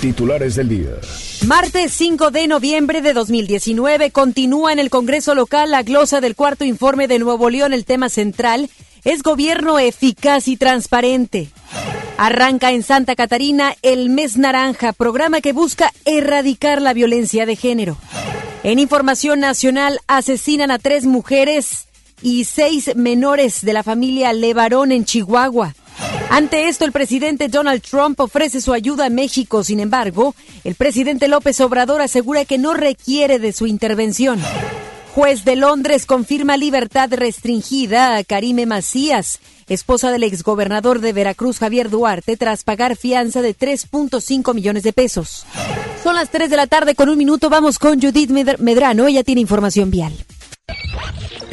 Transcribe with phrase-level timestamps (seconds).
[0.00, 0.90] Titulares del día.
[1.46, 6.64] Martes 5 de noviembre de 2019 continúa en el Congreso local la glosa del cuarto
[6.64, 7.72] informe de Nuevo León.
[7.72, 8.70] El tema central
[9.04, 11.48] es gobierno eficaz y transparente.
[12.16, 17.96] Arranca en Santa Catarina el Mes Naranja, programa que busca erradicar la violencia de género.
[18.62, 21.86] En información nacional asesinan a tres mujeres
[22.22, 25.74] y seis menores de la familia Levarón en Chihuahua.
[26.34, 29.62] Ante esto, el presidente Donald Trump ofrece su ayuda a México.
[29.62, 30.34] Sin embargo,
[30.64, 34.42] el presidente López Obrador asegura que no requiere de su intervención.
[35.14, 41.88] Juez de Londres confirma libertad restringida a Karime Macías, esposa del exgobernador de Veracruz Javier
[41.88, 45.46] Duarte, tras pagar fianza de 3.5 millones de pesos.
[46.02, 47.48] Son las 3 de la tarde con un minuto.
[47.48, 49.06] Vamos con Judith Medrano.
[49.06, 50.12] Ella tiene información vial.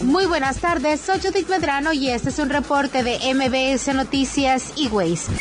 [0.00, 4.86] Muy buenas tardes, soy Judith Medrano y este es un reporte de MBS Noticias y
[4.86, 5.32] Waze.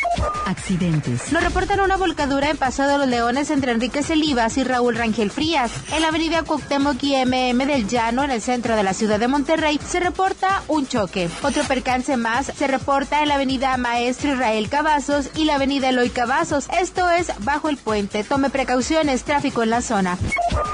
[0.45, 1.32] Accidentes.
[1.32, 5.29] Nos reportan una volcadura en Paso de los Leones entre Enrique Celivas y Raúl Rangel
[5.29, 5.71] Frías.
[5.93, 9.27] En la avenida Cuauhtémoc y MM del Llano, en el centro de la ciudad de
[9.27, 11.29] Monterrey, se reporta un choque.
[11.43, 16.10] Otro percance más se reporta en la avenida Maestro Israel Cavazos y la avenida Eloy
[16.10, 16.67] Cavazos.
[16.79, 18.23] Esto es bajo el puente.
[18.23, 20.17] Tome precauciones, tráfico en la zona.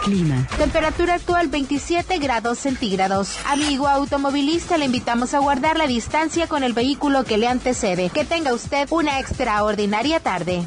[0.06, 0.48] Clima.
[0.58, 3.38] Temperatura actual 27 grados centígrados
[3.82, 8.10] automovilista, le invitamos a guardar la distancia con el vehículo que le antecede.
[8.10, 10.64] Que tenga usted una extraordinaria tarde.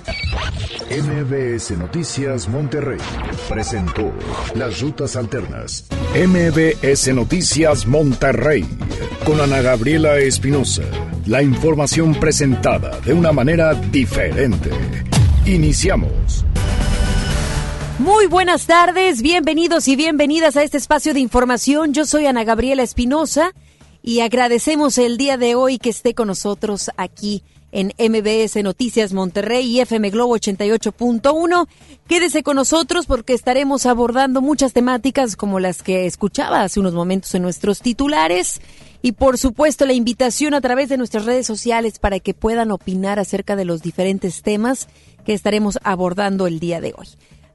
[0.90, 2.98] MBS Noticias Monterrey
[3.48, 4.12] presentó
[4.54, 5.86] Las Rutas Alternas.
[6.14, 8.64] MBS Noticias Monterrey
[9.24, 10.82] con Ana Gabriela Espinosa.
[11.26, 14.70] La información presentada de una manera diferente.
[15.44, 16.44] Iniciamos.
[17.98, 21.94] Muy buenas tardes, bienvenidos y bienvenidas a este espacio de información.
[21.94, 23.54] Yo soy Ana Gabriela Espinosa
[24.02, 29.64] y agradecemos el día de hoy que esté con nosotros aquí en MBS Noticias Monterrey
[29.66, 31.68] y FM Globo 88.1.
[32.06, 37.34] Quédese con nosotros porque estaremos abordando muchas temáticas como las que escuchaba hace unos momentos
[37.34, 38.60] en nuestros titulares
[39.00, 43.18] y por supuesto la invitación a través de nuestras redes sociales para que puedan opinar
[43.18, 44.86] acerca de los diferentes temas
[45.24, 47.08] que estaremos abordando el día de hoy.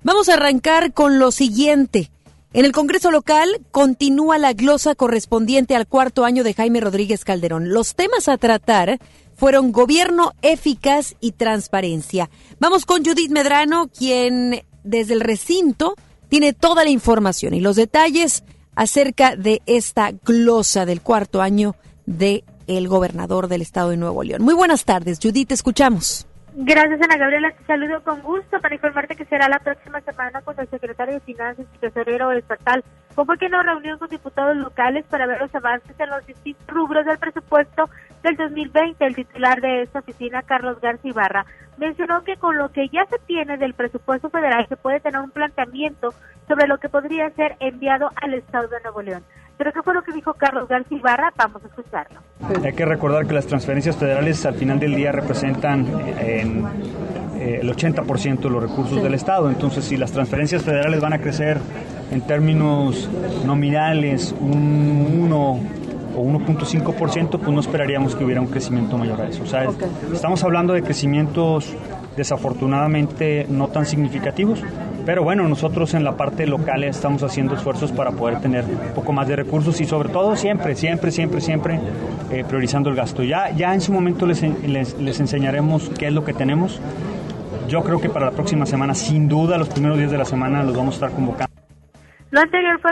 [0.03, 2.11] Vamos a arrancar con lo siguiente.
[2.53, 7.71] En el Congreso local continúa la glosa correspondiente al cuarto año de Jaime Rodríguez Calderón.
[7.71, 8.99] Los temas a tratar
[9.35, 12.29] fueron gobierno eficaz y transparencia.
[12.59, 15.95] Vamos con Judith Medrano, quien desde el recinto
[16.29, 21.75] tiene toda la información y los detalles acerca de esta glosa del cuarto año
[22.07, 24.41] de el gobernador del estado de Nuevo León.
[24.41, 26.25] Muy buenas tardes, Judith, te escuchamos.
[26.53, 27.51] Gracias, Ana Gabriela.
[27.51, 31.19] Te saludo con gusto para informarte que será la próxima semana con el secretario de
[31.21, 32.83] Finanzas y tesorero estatal.
[33.15, 37.05] Como que no reunión con diputados locales para ver los avances en los distintos rubros
[37.05, 37.89] del presupuesto
[38.21, 39.05] del 2020.
[39.05, 41.45] El titular de esta oficina, Carlos García Ibarra,
[41.77, 45.31] mencionó que con lo que ya se tiene del presupuesto federal se puede tener un
[45.31, 46.13] planteamiento
[46.49, 49.23] sobre lo que podría ser enviado al Estado de Nuevo León.
[49.61, 51.31] Pero ¿qué fue lo que dijo Carlos García Ibarra?
[51.37, 52.19] Vamos a escucharlo.
[52.65, 55.85] Hay que recordar que las transferencias federales al final del día representan
[56.17, 56.65] eh, en,
[57.39, 59.51] eh, el 80% de los recursos del Estado.
[59.51, 61.59] Entonces, si las transferencias federales van a crecer
[62.09, 63.07] en términos
[63.45, 65.59] nominales un 1
[66.15, 69.43] o 1.5%, pues no esperaríamos que hubiera un crecimiento mayor a eso.
[69.43, 69.67] O sea,
[70.11, 71.71] estamos hablando de crecimientos
[72.15, 74.63] desafortunadamente no tan significativos,
[75.05, 79.13] pero bueno, nosotros en la parte local estamos haciendo esfuerzos para poder tener un poco
[79.13, 81.79] más de recursos y sobre todo siempre, siempre, siempre, siempre
[82.31, 83.23] eh, priorizando el gasto.
[83.23, 86.79] Ya, ya en su momento les, les, les enseñaremos qué es lo que tenemos.
[87.67, 90.63] Yo creo que para la próxima semana, sin duda, los primeros días de la semana
[90.63, 91.51] los vamos a estar convocando.
[92.31, 92.91] Lo anterior fue,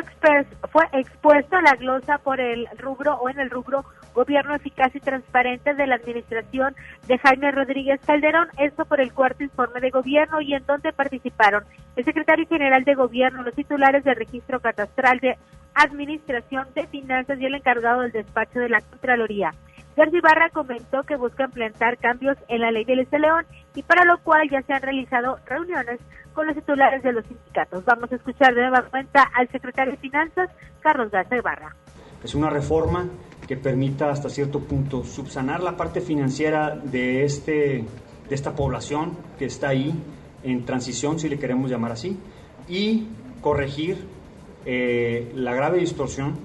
[0.69, 5.73] fue expuesto la glosa por el rubro o en el rubro gobierno eficaz y transparente
[5.73, 6.75] de la administración
[7.07, 11.63] de Jaime Rodríguez Calderón, esto por el cuarto informe de gobierno y en donde participaron
[11.95, 15.37] el secretario general de gobierno, los titulares del registro catastral de
[15.73, 19.51] administración de finanzas y el encargado del despacho de la Contraloría.
[19.95, 23.45] García Barra comentó que busca implementar cambios en la ley del Este León
[23.75, 25.99] y para lo cual ya se han realizado reuniones
[26.33, 27.83] con los titulares de los sindicatos.
[27.83, 31.75] Vamos a escuchar de nueva cuenta al secretario de Finanzas, Carlos García Barra.
[32.23, 33.05] Es una reforma
[33.47, 37.83] que permita hasta cierto punto subsanar la parte financiera de, este,
[38.29, 39.93] de esta población que está ahí
[40.43, 42.17] en transición, si le queremos llamar así,
[42.67, 43.07] y
[43.41, 43.97] corregir
[44.65, 46.37] eh, la grave distorsión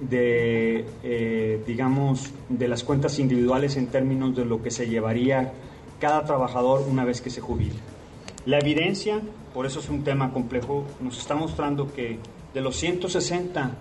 [0.00, 5.52] de, eh, digamos, de las cuentas individuales en términos de lo que se llevaría
[6.00, 7.74] cada trabajador una vez que se jubile.
[8.46, 9.20] La evidencia,
[9.52, 12.18] por eso es un tema complejo, nos está mostrando que
[12.54, 13.72] de los 160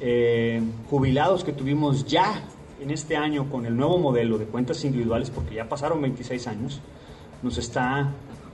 [0.00, 2.42] eh, jubilados que tuvimos ya
[2.80, 6.80] en este año con el nuevo modelo de cuentas individuales, porque ya pasaron 26 años,
[7.42, 8.12] nos está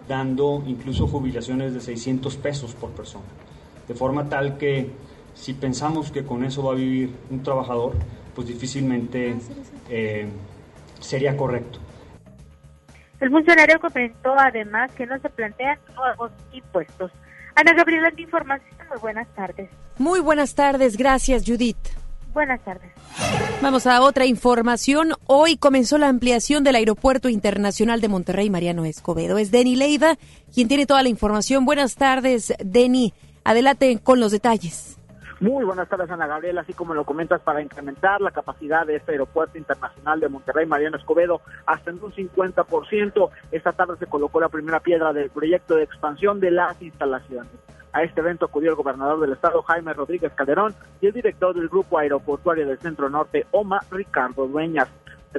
[0.08, 3.24] dando incluso jubilaciones de 600 pesos por persona.
[3.86, 4.90] De forma tal que
[5.34, 7.94] si pensamos que con eso va a vivir un trabajador,
[8.34, 9.36] pues difícilmente
[9.88, 10.28] eh,
[11.00, 11.78] sería correcto.
[13.20, 17.10] El funcionario comentó además que no se plantean nuevos impuestos.
[17.56, 19.70] Ana Gabriela, de información, muy buenas tardes.
[19.98, 21.76] Muy buenas tardes, gracias Judith.
[22.34, 22.92] Buenas tardes.
[23.62, 25.14] Vamos a otra información.
[25.26, 29.38] Hoy comenzó la ampliación del Aeropuerto Internacional de Monterrey Mariano Escobedo.
[29.38, 30.18] Es Denny Leiva
[30.54, 31.64] quien tiene toda la información.
[31.64, 33.14] Buenas tardes, Denny.
[33.42, 34.98] Adelante con los detalles.
[35.38, 36.62] Muy buenas tardes, Ana Gabriela.
[36.62, 40.96] Así como lo comentas, para incrementar la capacidad de este aeropuerto internacional de Monterrey, Mariano
[40.96, 43.30] Escobedo, hasta en un 50%.
[43.52, 47.52] Esta tarde se colocó la primera piedra del proyecto de expansión de las instalaciones.
[47.92, 51.68] A este evento acudió el gobernador del estado, Jaime Rodríguez Calderón, y el director del
[51.68, 54.88] Grupo Aeroportuario del Centro Norte, OMA, Ricardo Dueñas.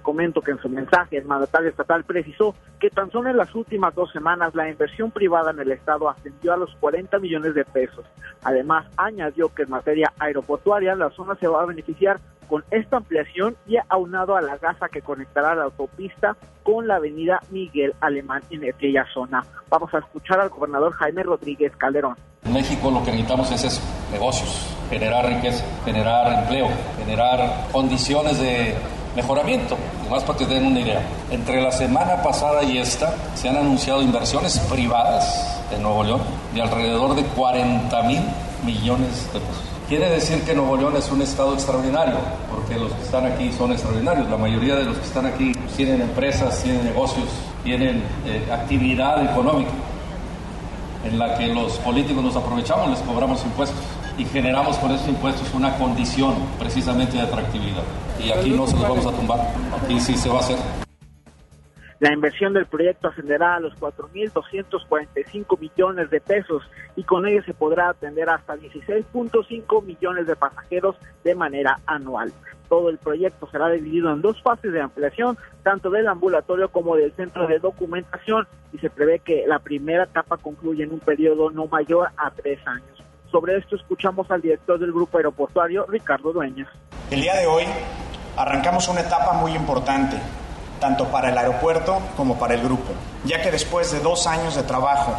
[0.02, 3.94] Comento que en su mensaje el mandatario estatal precisó que tan solo en las últimas
[3.96, 8.06] dos semanas la inversión privada en el Estado ascendió a los 40 millones de pesos.
[8.44, 13.56] Además, añadió que en materia aeroportuaria la zona se va a beneficiar con esta ampliación
[13.68, 18.68] y aunado a la gasa que conectará la autopista con la avenida Miguel Alemán en
[18.70, 19.44] aquella zona.
[19.70, 22.16] Vamos a escuchar al gobernador Jaime Rodríguez Calderón.
[22.46, 26.68] En México lo que necesitamos es eso, negocios, generar riqueza, generar empleo,
[26.98, 28.74] generar condiciones de
[29.18, 29.76] mejoramiento.
[30.02, 34.02] Además, para que den una idea, entre la semana pasada y esta se han anunciado
[34.02, 36.22] inversiones privadas en Nuevo León
[36.54, 38.22] de alrededor de 40 mil
[38.64, 39.64] millones de pesos.
[39.90, 42.16] Quiere decir que Nuevo León es un estado extraordinario,
[42.52, 44.30] porque los que están aquí son extraordinarios.
[44.30, 47.26] La mayoría de los que están aquí tienen empresas, tienen negocios,
[47.64, 49.72] tienen eh, actividad económica
[51.06, 53.80] en la que los políticos nos aprovechamos, les cobramos impuestos
[54.18, 57.84] y generamos con esos impuestos una condición precisamente de atractividad.
[58.24, 59.40] Y aquí no se los vamos a tumbar,
[59.76, 60.58] aquí sí se va a hacer.
[62.00, 66.62] La inversión del proyecto ascenderá a los 4.245 millones de pesos
[66.96, 72.32] y con ello se podrá atender hasta 16.5 millones de pasajeros de manera anual.
[72.70, 77.14] Todo el proyecto será dividido en dos fases de ampliación, tanto del ambulatorio como del
[77.14, 81.66] centro de documentación, y se prevé que la primera etapa concluya en un periodo no
[81.66, 82.97] mayor a tres años.
[83.32, 86.70] Sobre esto escuchamos al director del grupo aeroportuario, Ricardo Dueñas.
[87.12, 87.66] El día de hoy
[88.38, 90.18] arrancamos una etapa muy importante,
[90.80, 92.94] tanto para el aeropuerto como para el grupo,
[93.26, 95.14] ya que después de dos años de trabajo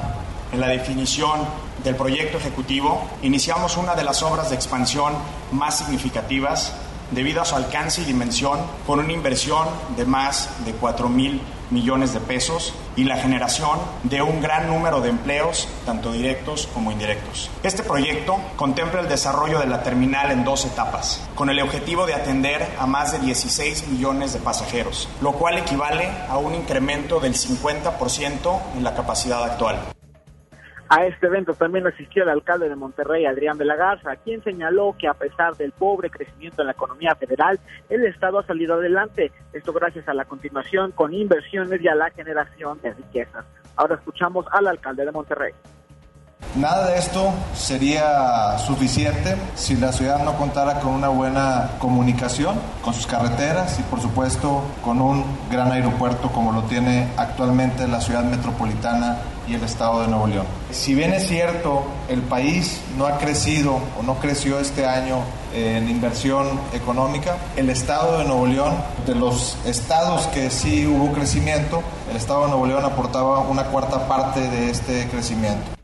[0.53, 1.41] en la definición
[1.85, 5.13] del proyecto ejecutivo, iniciamos una de las obras de expansión
[5.53, 6.75] más significativas
[7.11, 11.41] debido a su alcance y dimensión, con una inversión de más de 4 mil
[11.71, 16.91] millones de pesos y la generación de un gran número de empleos, tanto directos como
[16.91, 17.49] indirectos.
[17.63, 22.15] Este proyecto contempla el desarrollo de la terminal en dos etapas, con el objetivo de
[22.15, 27.35] atender a más de 16 millones de pasajeros, lo cual equivale a un incremento del
[27.35, 29.79] 50% en la capacidad actual.
[30.91, 34.97] A este evento también asistió el alcalde de Monterrey, Adrián de la Garza, quien señaló
[34.99, 39.31] que a pesar del pobre crecimiento en la economía federal, el Estado ha salido adelante.
[39.53, 43.45] Esto gracias a la continuación con inversiones y a la generación de riquezas.
[43.77, 45.53] Ahora escuchamos al alcalde de Monterrey.
[46.59, 52.95] Nada de esto sería suficiente si la ciudad no contara con una buena comunicación, con
[52.95, 58.25] sus carreteras y por supuesto con un gran aeropuerto como lo tiene actualmente la ciudad
[58.25, 60.47] metropolitana y el estado de Nuevo León.
[60.73, 65.19] Si bien es cierto, el país no ha crecido o no creció este año
[65.55, 68.75] en inversión económica, el estado de Nuevo León,
[69.07, 74.09] de los estados que sí hubo crecimiento, el estado de Nuevo León aportaba una cuarta
[74.09, 75.78] parte de este crecimiento.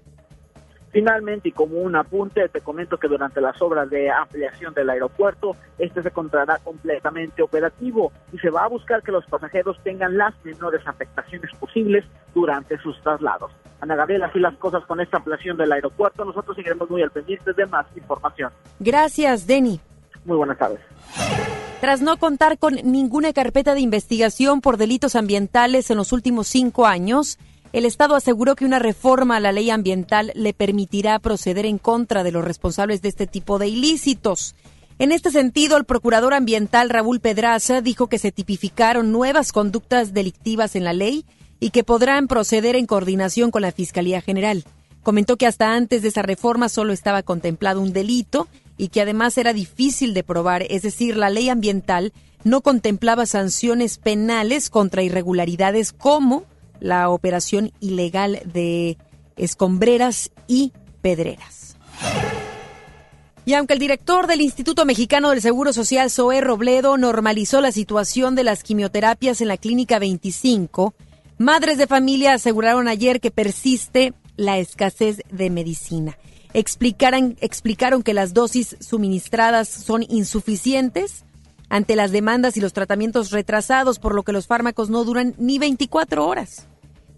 [0.94, 5.56] Finalmente, y como un apunte, te comento que durante las obras de ampliación del aeropuerto,
[5.76, 10.32] este se encontrará completamente operativo y se va a buscar que los pasajeros tengan las
[10.44, 13.50] menores afectaciones posibles durante sus traslados.
[13.80, 16.24] Ana Gabriela, así las cosas con esta ampliación del aeropuerto.
[16.24, 18.52] Nosotros seguiremos muy al pendiente de más información.
[18.78, 19.80] Gracias, Denny.
[20.24, 20.78] Muy buenas tardes.
[21.80, 26.86] Tras no contar con ninguna carpeta de investigación por delitos ambientales en los últimos cinco
[26.86, 27.36] años,
[27.74, 32.22] el Estado aseguró que una reforma a la ley ambiental le permitirá proceder en contra
[32.22, 34.54] de los responsables de este tipo de ilícitos.
[35.00, 40.76] En este sentido, el procurador ambiental Raúl Pedraza dijo que se tipificaron nuevas conductas delictivas
[40.76, 41.26] en la ley
[41.58, 44.62] y que podrán proceder en coordinación con la Fiscalía General.
[45.02, 48.46] Comentó que hasta antes de esa reforma solo estaba contemplado un delito
[48.78, 52.12] y que además era difícil de probar, es decir, la ley ambiental
[52.44, 56.44] no contemplaba sanciones penales contra irregularidades como
[56.84, 58.98] la operación ilegal de
[59.36, 61.78] escombreras y pedreras.
[63.46, 68.34] Y aunque el director del Instituto Mexicano del Seguro Social, Zoé Robledo, normalizó la situación
[68.34, 70.92] de las quimioterapias en la Clínica 25,
[71.38, 76.18] madres de familia aseguraron ayer que persiste la escasez de medicina.
[76.52, 81.24] Explicaron, explicaron que las dosis suministradas son insuficientes
[81.70, 85.58] ante las demandas y los tratamientos retrasados, por lo que los fármacos no duran ni
[85.58, 86.66] 24 horas.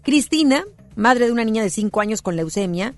[0.07, 0.63] Cristina,
[0.95, 2.95] madre de una niña de 5 años con leucemia,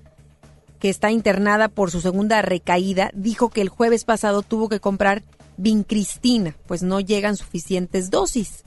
[0.78, 5.24] que está internada por su segunda recaída, dijo que el jueves pasado tuvo que comprar
[5.58, 8.64] vincristina, pues no llegan suficientes dosis.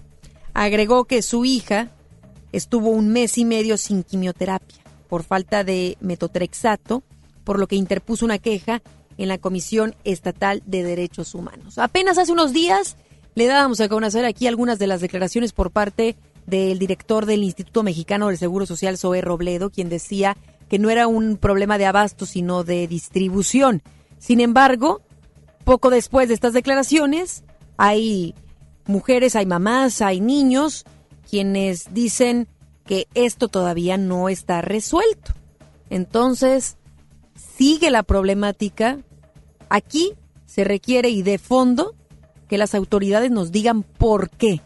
[0.54, 1.92] Agregó que su hija
[2.50, 7.04] estuvo un mes y medio sin quimioterapia por falta de metotrexato,
[7.44, 8.82] por lo que interpuso una queja
[9.18, 11.78] en la Comisión Estatal de Derechos Humanos.
[11.78, 12.96] Apenas hace unos días
[13.36, 17.82] le dábamos a conocer aquí algunas de las declaraciones por parte del director del Instituto
[17.82, 20.36] Mexicano del Seguro Social, Zoé Robledo, quien decía
[20.68, 23.82] que no era un problema de abasto, sino de distribución.
[24.18, 25.02] Sin embargo,
[25.64, 27.44] poco después de estas declaraciones,
[27.76, 28.34] hay
[28.86, 30.84] mujeres, hay mamás, hay niños
[31.28, 32.48] quienes dicen
[32.86, 35.32] que esto todavía no está resuelto.
[35.90, 36.76] Entonces,
[37.56, 38.98] sigue la problemática.
[39.68, 40.14] Aquí
[40.46, 41.94] se requiere y de fondo
[42.48, 44.60] que las autoridades nos digan por qué.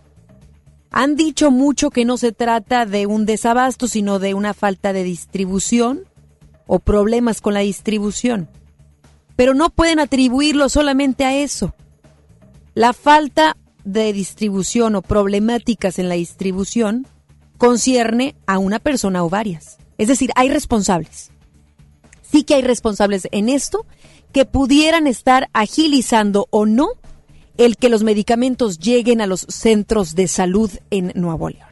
[0.91, 5.05] Han dicho mucho que no se trata de un desabasto, sino de una falta de
[5.05, 6.05] distribución
[6.67, 8.49] o problemas con la distribución.
[9.37, 11.75] Pero no pueden atribuirlo solamente a eso.
[12.75, 17.07] La falta de distribución o problemáticas en la distribución
[17.59, 19.79] concierne a una persona o varias.
[19.99, 21.31] Es decir, hay responsables.
[22.23, 23.87] Sí que hay responsables en esto
[24.33, 26.89] que pudieran estar agilizando o no
[27.59, 31.69] el que los medicamentos lleguen a los centros de salud en Nuevo León.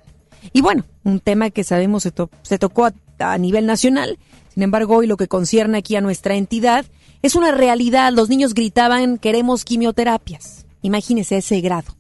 [0.53, 2.13] Y bueno, un tema que sabemos se,
[2.43, 2.89] se tocó
[3.19, 4.19] a, nivel nacional,
[4.53, 6.85] sin embargo hoy lo que concierne aquí a nuestra entidad
[7.23, 8.13] es una realidad.
[8.13, 10.67] Los niños gritaban queremos quimioterapias.
[10.83, 11.97] Imagínese ese grado.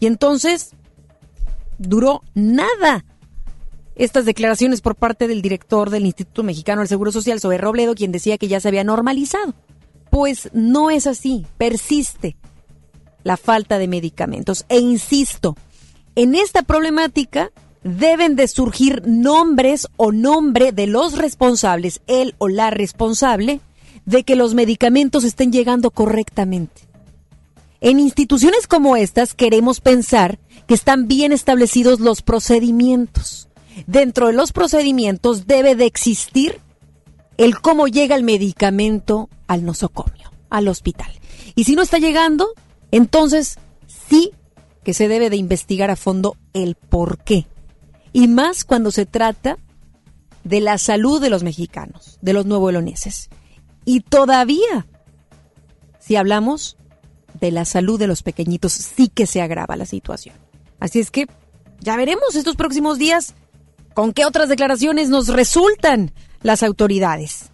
[0.00, 0.70] Y entonces
[1.78, 3.04] duró nada
[3.96, 8.12] estas declaraciones por parte del director del Instituto Mexicano del Seguro Social, Sober Robledo, quien
[8.12, 9.54] decía que ya se había normalizado.
[10.10, 12.36] Pues no es así, persiste
[13.24, 14.64] la falta de medicamentos.
[14.68, 15.56] E insisto,
[16.14, 17.50] en esta problemática
[17.82, 23.60] deben de surgir nombres o nombre de los responsables, él o la responsable,
[24.06, 26.82] de que los medicamentos estén llegando correctamente.
[27.80, 33.48] En instituciones como estas queremos pensar que están bien establecidos los procedimientos.
[33.86, 36.60] Dentro de los procedimientos debe de existir
[37.36, 41.10] el cómo llega el medicamento al nosocomio, al hospital.
[41.54, 42.48] Y si no está llegando,
[42.90, 43.58] entonces,
[44.08, 44.32] sí
[44.84, 47.46] que se debe de investigar a fondo el por qué.
[48.12, 49.58] Y más cuando se trata
[50.44, 53.30] de la salud de los mexicanos, de los nuevoeloneses.
[53.84, 54.86] Y todavía,
[55.98, 56.76] si hablamos
[57.40, 60.36] de la salud de los pequeñitos, sí que se agrava la situación.
[60.78, 61.26] Así es que
[61.80, 63.34] ya veremos estos próximos días
[63.94, 66.12] con qué otras declaraciones nos resultan
[66.42, 67.50] las autoridades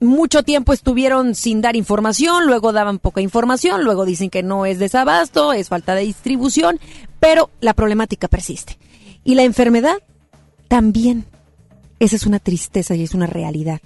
[0.00, 4.78] mucho tiempo estuvieron sin dar información, luego daban poca información, luego dicen que no es
[4.78, 6.80] desabasto, es falta de distribución,
[7.20, 8.78] pero la problemática persiste.
[9.24, 9.98] Y la enfermedad
[10.68, 11.26] también.
[11.98, 13.80] Esa es una tristeza y es una realidad.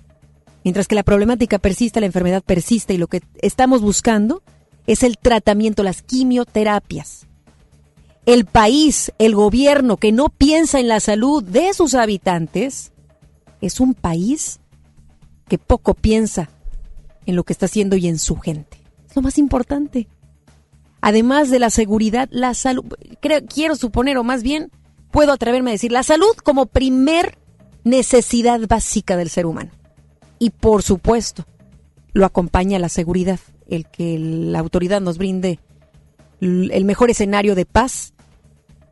[0.63, 4.43] Mientras que la problemática persiste, la enfermedad persiste y lo que estamos buscando
[4.87, 7.27] es el tratamiento, las quimioterapias.
[8.25, 12.93] El país, el gobierno que no piensa en la salud de sus habitantes,
[13.61, 14.61] es un país
[15.49, 16.49] que poco piensa
[17.27, 18.79] en lo que está haciendo y en su gente.
[19.09, 20.09] Es lo más importante.
[21.01, 22.85] Además de la seguridad, la salud,
[23.49, 24.71] quiero suponer, o más bien
[25.11, 27.39] puedo atreverme a decir, la salud como primer
[27.85, 29.71] necesidad básica del ser humano.
[30.39, 31.45] Y por supuesto,
[32.13, 35.61] lo acompaña la seguridad, el que la autoridad nos brinde
[36.41, 38.13] el mejor escenario de paz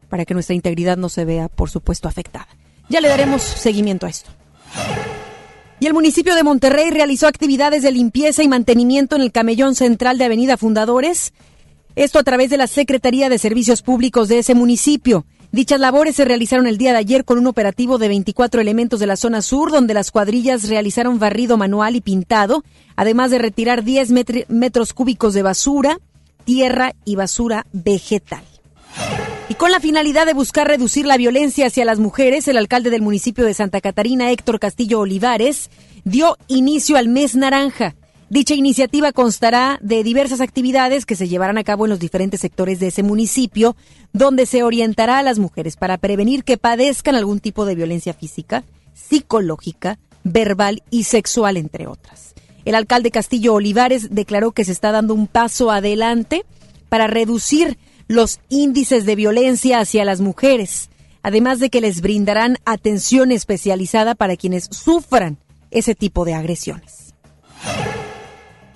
[0.09, 2.49] para que nuestra integridad no se vea, por supuesto, afectada.
[2.89, 4.31] Ya le daremos seguimiento a esto.
[5.83, 10.17] Y el municipio de Monterrey realizó actividades de limpieza y mantenimiento en el camellón central
[10.17, 11.33] de Avenida Fundadores.
[11.97, 15.27] Esto a través de la Secretaría de Servicios Públicos de ese municipio.
[15.51, 19.09] Dichas labores se realizaron el día de ayer con un operativo de 24 elementos de
[19.09, 22.63] la zona sur, donde las cuadrillas realizaron barrido manual y pintado,
[22.95, 24.13] además de retirar 10
[24.51, 25.99] metros cúbicos de basura,
[26.45, 28.45] tierra y basura vegetal.
[29.53, 33.03] Y con la finalidad de buscar reducir la violencia hacia las mujeres, el alcalde del
[33.03, 35.69] municipio de Santa Catarina, Héctor Castillo Olivares,
[36.05, 37.95] dio inicio al mes naranja.
[38.31, 42.81] Dicha iniciativa constará de diversas actividades que se llevarán a cabo en los diferentes sectores
[42.81, 43.77] de ese municipio,
[44.15, 48.65] donde se orientará a las mujeres para prevenir que padezcan algún tipo de violencia física,
[48.95, 52.33] psicológica, verbal y sexual, entre otras.
[52.65, 56.47] El alcalde Castillo Olivares declaró que se está dando un paso adelante
[56.89, 57.77] para reducir
[58.13, 60.91] los índices de violencia hacia las mujeres,
[61.23, 65.39] además de que les brindarán atención especializada para quienes sufran
[65.71, 67.15] ese tipo de agresiones.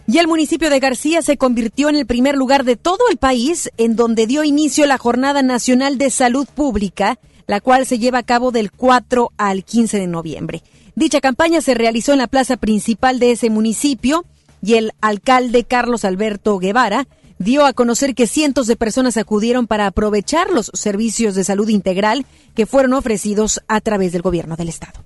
[0.08, 3.70] Y el municipio de García se convirtió en el primer lugar de todo el país
[3.76, 8.22] en donde dio inicio la Jornada Nacional de Salud Pública, la cual se lleva a
[8.22, 10.62] cabo del 4 al 15 de noviembre.
[10.94, 14.24] Dicha campaña se realizó en la plaza principal de ese municipio
[14.62, 17.06] y el alcalde Carlos Alberto Guevara
[17.38, 22.26] dio a conocer que cientos de personas acudieron para aprovechar los servicios de salud integral
[22.54, 25.04] que fueron ofrecidos a través del gobierno del estado.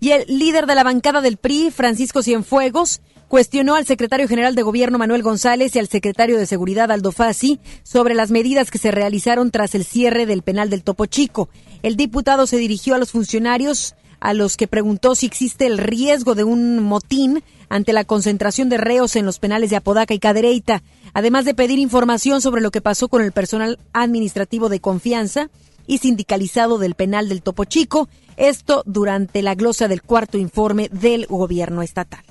[0.00, 4.62] Y el líder de la bancada del PRI, Francisco Cienfuegos, cuestionó al secretario general de
[4.62, 8.90] Gobierno Manuel González y al secretario de Seguridad Aldo Fassi sobre las medidas que se
[8.90, 11.48] realizaron tras el cierre del penal del Topo Chico.
[11.82, 16.36] El diputado se dirigió a los funcionarios a los que preguntó si existe el riesgo
[16.36, 20.84] de un motín ante la concentración de reos en los penales de Apodaca y Cadereyta,
[21.12, 25.50] además de pedir información sobre lo que pasó con el personal administrativo de confianza
[25.88, 31.26] y sindicalizado del penal del Topo Chico, esto durante la glosa del cuarto informe del
[31.26, 32.22] gobierno estatal.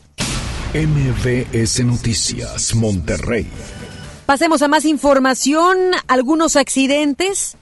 [0.73, 3.47] MBS Noticias, Monterrey.
[4.25, 5.77] Pasemos a más información.
[6.07, 7.57] Algunos accidentes.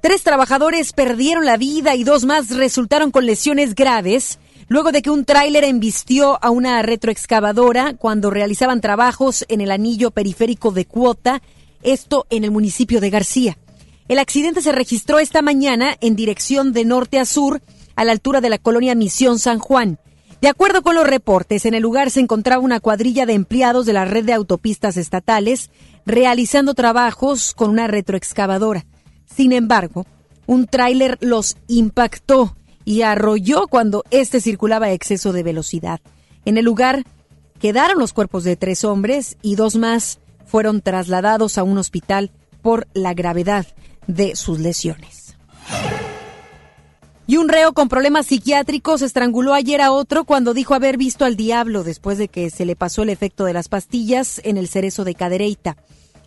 [0.00, 4.38] Tres trabajadores perdieron la vida y dos más resultaron con lesiones graves
[4.68, 10.10] luego de que un tráiler embistió a una retroexcavadora cuando realizaban trabajos en el anillo
[10.12, 11.42] periférico de Cuota,
[11.82, 13.58] esto en el municipio de García.
[14.06, 17.60] El accidente se registró esta mañana en dirección de norte a sur,
[17.96, 19.98] a la altura de la colonia Misión San Juan.
[20.40, 23.94] De acuerdo con los reportes, en el lugar se encontraba una cuadrilla de empleados de
[23.94, 25.70] la red de autopistas estatales
[26.06, 28.86] realizando trabajos con una retroexcavadora.
[29.32, 30.06] Sin embargo,
[30.46, 36.00] un tráiler los impactó y arrolló cuando éste circulaba a exceso de velocidad.
[36.44, 37.04] En el lugar
[37.60, 42.30] quedaron los cuerpos de tres hombres y dos más fueron trasladados a un hospital
[42.62, 43.66] por la gravedad
[44.06, 45.36] de sus lesiones.
[47.26, 51.36] Y un reo con problemas psiquiátricos estranguló ayer a otro cuando dijo haber visto al
[51.36, 55.04] diablo después de que se le pasó el efecto de las pastillas en el cerezo
[55.04, 55.76] de Cadereyta.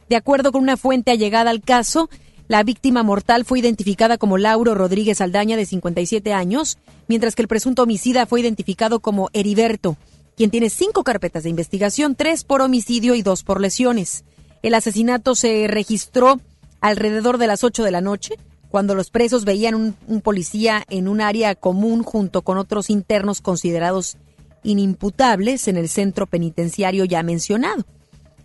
[0.09, 2.07] De acuerdo con una fuente allegada al caso,
[2.51, 7.47] la víctima mortal fue identificada como Lauro Rodríguez Aldaña, de 57 años, mientras que el
[7.47, 9.95] presunto homicida fue identificado como Heriberto,
[10.35, 14.25] quien tiene cinco carpetas de investigación, tres por homicidio y dos por lesiones.
[14.63, 16.41] El asesinato se registró
[16.81, 18.35] alrededor de las 8 de la noche,
[18.69, 23.39] cuando los presos veían un, un, policía en un área común junto con otros internos
[23.39, 24.17] considerados
[24.63, 27.85] inimputables en el centro penitenciario ya mencionado.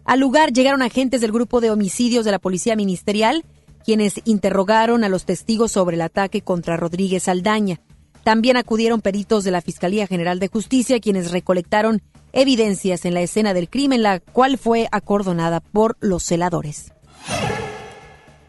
[0.05, 3.45] Al lugar llegaron agentes del grupo de homicidios de la Policía Ministerial,
[3.87, 7.81] quienes interrogaron a los testigos sobre el ataque contra Rodríguez Aldaña.
[8.25, 13.55] También acudieron peritos de la Fiscalía General de Justicia, quienes recolectaron evidencias en la escena
[13.55, 16.93] del crimen, la cual fue acordonada por los celadores.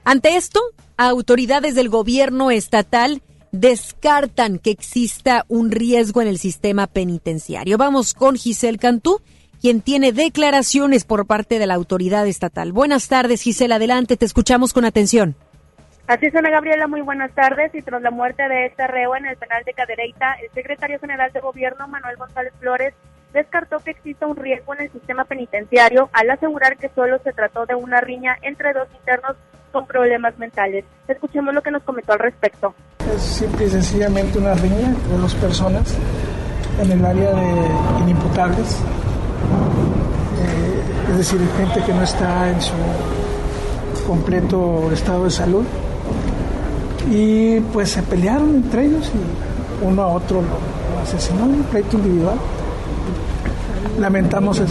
[0.03, 0.59] Ante esto,
[0.97, 3.21] autoridades del gobierno estatal
[3.51, 7.77] descartan que exista un riesgo en el sistema penitenciario.
[7.77, 9.21] Vamos con Giselle Cantú,
[9.61, 12.71] quien tiene declaraciones por parte de la autoridad estatal.
[12.71, 15.35] Buenas tardes, Giselle, adelante, te escuchamos con atención.
[16.07, 17.75] Así es, Ana Gabriela, muy buenas tardes.
[17.75, 21.31] Y tras la muerte de este reo en el penal de Cadereyta, el secretario general
[21.33, 22.93] de gobierno, Manuel González Flores,
[23.33, 27.65] descartó que exista un riesgo en el sistema penitenciario al asegurar que solo se trató
[27.65, 29.35] de una riña entre dos internos
[29.71, 30.85] con problemas mentales.
[31.09, 32.73] Escuchemos lo que nos comentó al respecto.
[33.13, 35.97] Es simple y sencillamente una riña entre dos personas
[36.81, 37.67] en el área de
[38.03, 38.81] inimputables,
[40.39, 42.73] eh, es decir, gente que no está en su
[44.07, 45.65] completo estado de salud.
[47.11, 51.97] Y pues se pelearon entre ellos y uno a otro lo, asesinó en un pleito
[51.97, 52.37] individual.
[53.99, 54.61] Lamentamos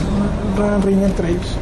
[0.57, 1.57] una riña entre ellos.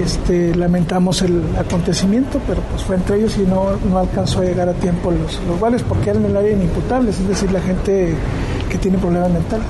[0.00, 4.68] Este, lamentamos el acontecimiento, pero pues fue entre ellos y no, no alcanzó a llegar
[4.68, 8.14] a tiempo los, los vales porque eran el área inimputables, es decir, la gente
[8.70, 9.69] que tiene problemas mentales.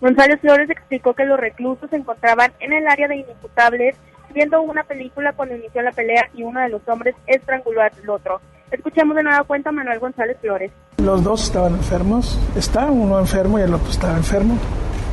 [0.00, 3.96] González Flores explicó que los reclusos se encontraban en el área de inimputables
[4.34, 8.40] viendo una película cuando inició la pelea y uno de los hombres estranguló al otro.
[8.70, 10.70] Escuchamos de nueva cuenta a Manuel González Flores.
[10.98, 14.58] Los dos estaban enfermos, está uno enfermo y el otro estaba enfermo,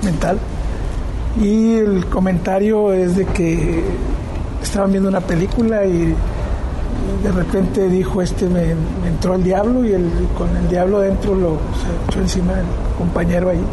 [0.04, 0.40] mental.
[1.40, 3.84] Y el comentario es de que
[4.62, 6.16] estaban viendo una película y
[7.24, 8.72] de repente dijo este me,
[9.08, 12.66] entró el diablo y el, con el diablo dentro lo se echó encima del
[12.98, 13.64] compañero ahí.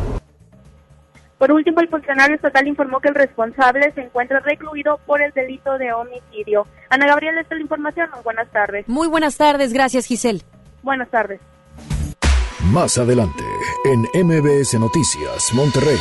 [1.40, 5.78] Por último, el funcionario estatal informó que el responsable se encuentra recluido por el delito
[5.78, 6.66] de homicidio.
[6.90, 8.10] Ana Gabriela, esta es la información.
[8.22, 8.86] Buenas tardes.
[8.86, 9.72] Muy buenas tardes.
[9.72, 10.42] Gracias, Giselle.
[10.82, 11.40] Buenas tardes.
[12.70, 13.42] Más adelante,
[13.86, 15.96] en MBS Noticias, Monterrey.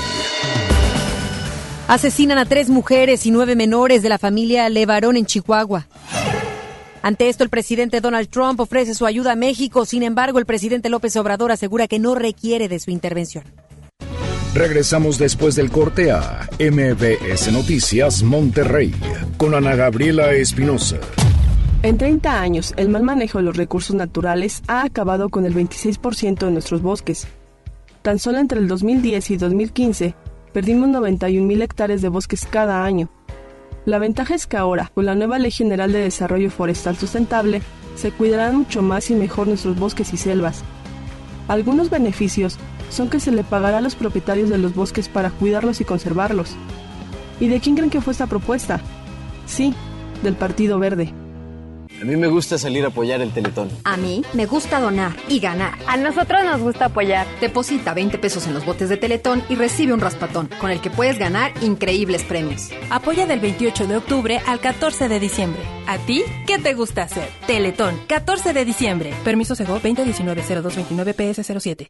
[1.87, 5.87] Asesinan a tres mujeres y nueve menores de la familia Levarón en Chihuahua.
[7.01, 9.85] Ante esto, el presidente Donald Trump ofrece su ayuda a México.
[9.85, 13.45] Sin embargo, el presidente López Obrador asegura que no requiere de su intervención.
[14.53, 18.91] Regresamos después del corte a MBS Noticias Monterrey
[19.37, 20.97] con Ana Gabriela Espinosa.
[21.83, 26.39] En 30 años, el mal manejo de los recursos naturales ha acabado con el 26%
[26.39, 27.27] de nuestros bosques.
[28.01, 30.15] Tan solo entre el 2010 y 2015,
[30.51, 33.07] perdimos 91.000 hectáreas de bosques cada año.
[33.85, 37.61] La ventaja es que ahora, con la nueva Ley General de Desarrollo Forestal Sustentable,
[37.95, 40.63] se cuidarán mucho más y mejor nuestros bosques y selvas.
[41.47, 42.57] Algunos beneficios
[42.89, 46.55] son que se le pagará a los propietarios de los bosques para cuidarlos y conservarlos.
[47.39, 48.81] ¿Y de quién creen que fue esta propuesta?
[49.45, 49.73] Sí,
[50.23, 51.13] del Partido Verde.
[52.01, 53.69] A mí me gusta salir a apoyar el Teletón.
[53.83, 55.77] A mí me gusta donar y ganar.
[55.85, 57.27] A nosotros nos gusta apoyar.
[57.41, 60.89] Deposita 20 pesos en los botes de Teletón y recibe un raspatón, con el que
[60.89, 62.69] puedes ganar increíbles premios.
[62.89, 65.61] Apoya del 28 de octubre al 14 de diciembre.
[65.87, 67.27] ¿A ti qué te gusta hacer?
[67.47, 69.13] Teletón, 14 de diciembre.
[69.25, 71.89] Permiso Sego 2019-0229-PS07.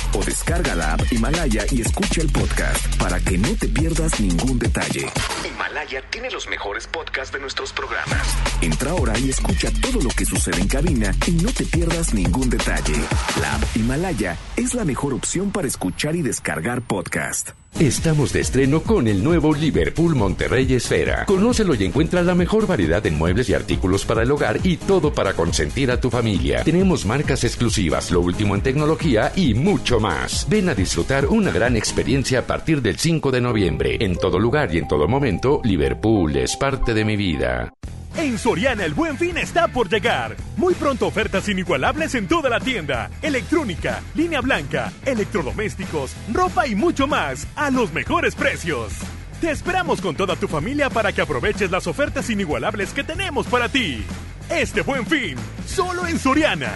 [0.13, 4.59] o descarga la app Himalaya y escucha el podcast para que no te pierdas ningún
[4.59, 5.07] detalle.
[5.45, 8.21] Himalaya tiene los mejores podcasts de nuestros programas.
[8.61, 12.49] Entra ahora y escucha todo lo que sucede en cabina y no te pierdas ningún
[12.49, 12.95] detalle.
[13.39, 17.51] La app Himalaya es la mejor opción para escuchar y descargar podcast.
[17.79, 21.25] Estamos de estreno con el nuevo Liverpool Monterrey Esfera.
[21.25, 25.13] Conócelo y encuentra la mejor variedad de muebles y artículos para el hogar y todo
[25.13, 26.63] para consentir a tu familia.
[26.63, 30.45] Tenemos marcas exclusivas, lo último en tecnología y mucho más.
[30.49, 33.97] Ven a disfrutar una gran experiencia a partir del 5 de noviembre.
[34.01, 37.71] En todo lugar y en todo momento, Liverpool es parte de mi vida.
[38.17, 40.35] En Soriana el buen fin está por llegar.
[40.57, 43.09] Muy pronto ofertas inigualables en toda la tienda.
[43.21, 48.93] Electrónica, línea blanca, electrodomésticos, ropa y mucho más a los mejores precios.
[49.39, 53.69] Te esperamos con toda tu familia para que aproveches las ofertas inigualables que tenemos para
[53.69, 54.03] ti.
[54.49, 55.35] Este buen fin,
[55.65, 56.73] solo en Soriana.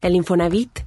[0.00, 0.85] El Infonavit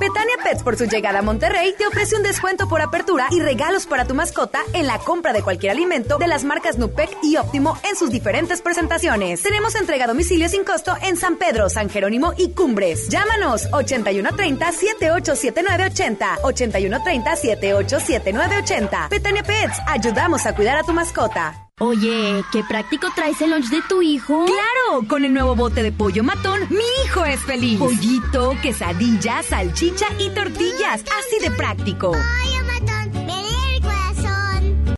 [0.00, 3.86] Betania Pets por su llegada a Monterrey te ofrece un descuento por apertura y regalos
[3.86, 7.78] para tu mascota en la compra de cualquier alimento de las marcas Nupec y Óptimo
[7.88, 9.42] en sus diferentes presentaciones.
[9.42, 13.08] Tenemos entrega a domicilio sin costo en San Pedro, San Jerónimo y Cumbres.
[13.08, 19.08] Llámanos 8130 787980 8130 787980.
[19.10, 21.63] Betania Pets, ayudamos a cuidar a tu mascota.
[21.80, 24.44] Oye, ¿qué práctico traes el lunch de tu hijo?
[24.44, 25.08] ¡Claro!
[25.08, 27.80] Con el nuevo bote de pollo matón, mi hijo es feliz.
[27.80, 31.02] Pollito, quesadilla, salchicha y tortillas.
[31.02, 32.12] Así de práctico.
[32.12, 34.94] Pollo matón, el corazón.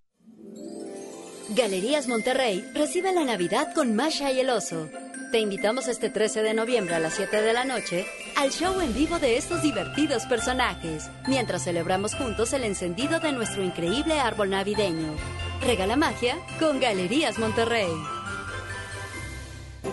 [1.48, 4.90] Galerías Monterrey recibe la Navidad con Masha y el oso.
[5.32, 8.92] Te invitamos este 13 de noviembre a las 7 de la noche al show en
[8.92, 15.14] vivo de estos divertidos personajes, mientras celebramos juntos el encendido de nuestro increíble árbol navideño.
[15.60, 17.90] Regala magia con Galerías Monterrey.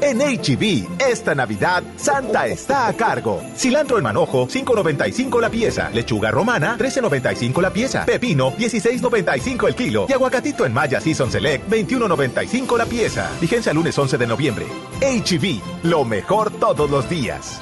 [0.02, 3.42] En HB, esta Navidad, Santa está a cargo.
[3.56, 5.90] Cilantro en manojo, 5.95 la pieza.
[5.92, 8.06] Lechuga romana, 13.95 la pieza.
[8.06, 10.06] Pepino, 16.95 el kilo.
[10.10, 13.30] Y aguacatito en Maya Season Select, 21.95 la pieza.
[13.40, 14.66] Vigencia lunes 11 de noviembre.
[15.00, 17.62] HB, lo mejor todos los días.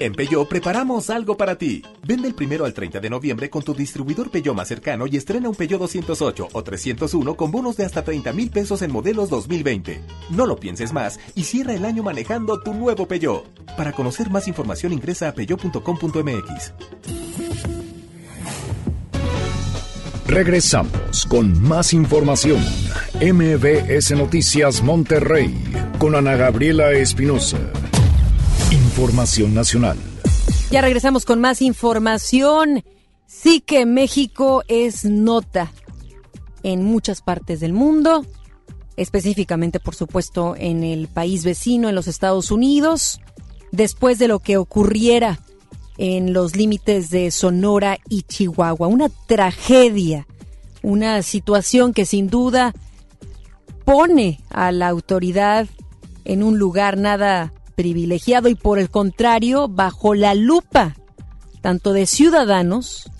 [0.00, 1.82] En Peugeot preparamos algo para ti.
[2.04, 5.48] Vende el primero al 30 de noviembre con tu distribuidor Peugeot más cercano y estrena
[5.48, 10.00] un Peugeot 208 o 301 con bonos de hasta 30 mil pesos en modelos 2020.
[10.30, 13.44] No lo pienses más y cierra el año manejando tu nuevo Peugeot.
[13.76, 16.72] Para conocer más información ingresa a peugeot.com.mx.
[20.32, 22.58] Regresamos con más información.
[23.20, 25.54] MBS Noticias Monterrey
[25.98, 27.58] con Ana Gabriela Espinosa.
[28.92, 29.96] Información nacional.
[30.70, 32.84] Ya regresamos con más información.
[33.26, 35.72] Sí que México es nota
[36.62, 38.26] en muchas partes del mundo,
[38.98, 43.18] específicamente por supuesto en el país vecino, en los Estados Unidos,
[43.70, 45.40] después de lo que ocurriera
[45.96, 48.88] en los límites de Sonora y Chihuahua.
[48.88, 50.26] Una tragedia,
[50.82, 52.74] una situación que sin duda
[53.86, 55.66] pone a la autoridad
[56.26, 60.94] en un lugar nada privilegiado y por el contrario bajo la lupa
[61.62, 63.10] tanto de ciudadanos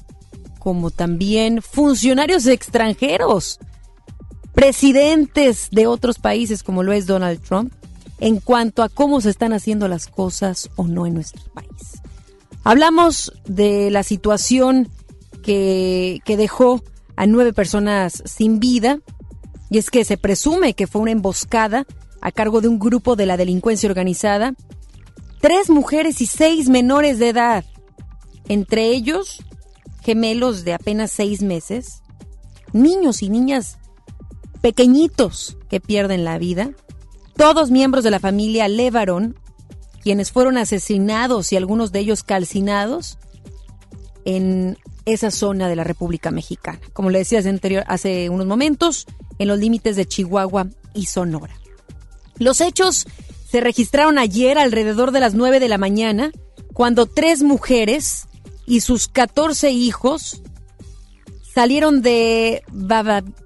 [0.60, 3.58] como también funcionarios extranjeros,
[4.54, 7.72] presidentes de otros países como lo es Donald Trump,
[8.20, 12.00] en cuanto a cómo se están haciendo las cosas o no en nuestro país.
[12.62, 14.88] Hablamos de la situación
[15.42, 16.84] que, que dejó
[17.16, 19.00] a nueve personas sin vida,
[19.70, 21.84] y es que se presume que fue una emboscada
[22.22, 24.54] a cargo de un grupo de la delincuencia organizada,
[25.40, 27.64] tres mujeres y seis menores de edad,
[28.48, 29.42] entre ellos
[30.02, 32.02] gemelos de apenas seis meses,
[32.72, 33.78] niños y niñas
[34.62, 36.70] pequeñitos que pierden la vida,
[37.36, 39.36] todos miembros de la familia Levaron,
[40.00, 43.18] quienes fueron asesinados y algunos de ellos calcinados
[44.24, 49.06] en esa zona de la República Mexicana, como le decía anterior, hace unos momentos,
[49.38, 51.61] en los límites de Chihuahua y Sonora.
[52.38, 53.06] Los hechos
[53.50, 56.32] se registraron ayer alrededor de las 9 de la mañana,
[56.72, 58.26] cuando tres mujeres
[58.66, 60.42] y sus 14 hijos
[61.54, 62.62] salieron de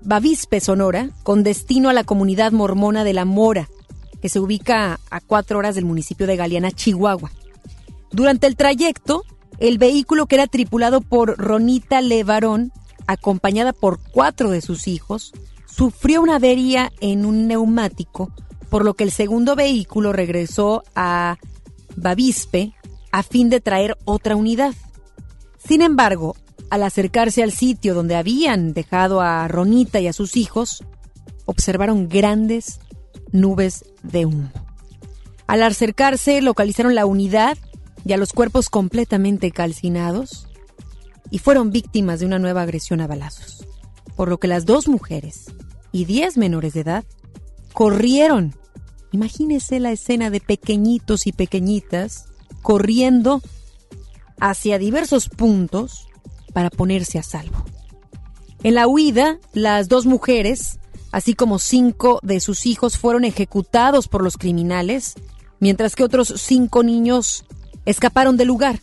[0.02, 3.68] Bavispe, Sonora, con destino a la comunidad mormona de La Mora,
[4.22, 7.32] que se ubica a cuatro horas del municipio de Galeana, Chihuahua.
[8.12, 9.24] Durante el trayecto,
[9.58, 12.72] el vehículo que era tripulado por Ronita Levarón,
[13.08, 15.32] acompañada por cuatro de sus hijos,
[15.66, 18.32] sufrió una avería en un neumático
[18.70, 21.38] por lo que el segundo vehículo regresó a
[21.96, 22.74] Bavispe
[23.12, 24.74] a fin de traer otra unidad.
[25.58, 26.36] Sin embargo,
[26.70, 30.84] al acercarse al sitio donde habían dejado a Ronita y a sus hijos,
[31.44, 32.80] observaron grandes
[33.32, 34.50] nubes de humo.
[35.46, 37.56] Al acercarse, localizaron la unidad
[38.04, 40.48] y a los cuerpos completamente calcinados
[41.30, 43.66] y fueron víctimas de una nueva agresión a balazos,
[44.16, 45.46] por lo que las dos mujeres
[45.92, 47.04] y diez menores de edad
[47.76, 48.54] corrieron.
[49.12, 52.24] Imagínese la escena de pequeñitos y pequeñitas
[52.62, 53.42] corriendo
[54.40, 56.08] hacia diversos puntos
[56.54, 57.66] para ponerse a salvo.
[58.62, 60.80] En la huida, las dos mujeres,
[61.12, 65.12] así como cinco de sus hijos, fueron ejecutados por los criminales,
[65.60, 67.44] mientras que otros cinco niños
[67.84, 68.80] escaparon del lugar.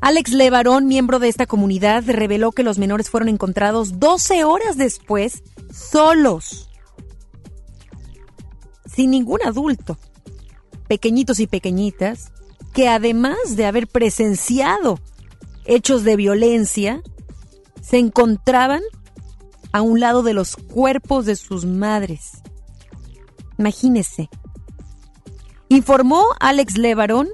[0.00, 5.44] Alex Levarón, miembro de esta comunidad, reveló que los menores fueron encontrados 12 horas después,
[5.72, 6.66] solos,
[8.96, 9.98] sin ningún adulto,
[10.88, 12.32] pequeñitos y pequeñitas,
[12.72, 14.98] que además de haber presenciado
[15.66, 17.02] hechos de violencia,
[17.82, 18.80] se encontraban
[19.72, 22.42] a un lado de los cuerpos de sus madres.
[23.58, 24.30] Imagínese.
[25.68, 27.28] Informó Alex Levarón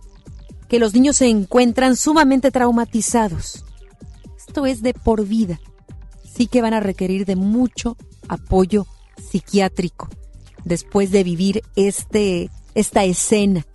[0.69, 3.65] que los niños se encuentran sumamente traumatizados.
[4.37, 5.61] Esto es de por vida.
[6.25, 7.97] Sí que van a requerir de mucho
[8.29, 10.09] apoyo psiquiátrico
[10.65, 13.67] después de vivir este, esta escena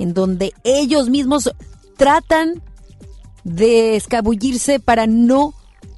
[0.00, 1.50] en donde ellos mismos
[1.96, 2.62] tratan
[3.44, 5.54] de escabullirse para no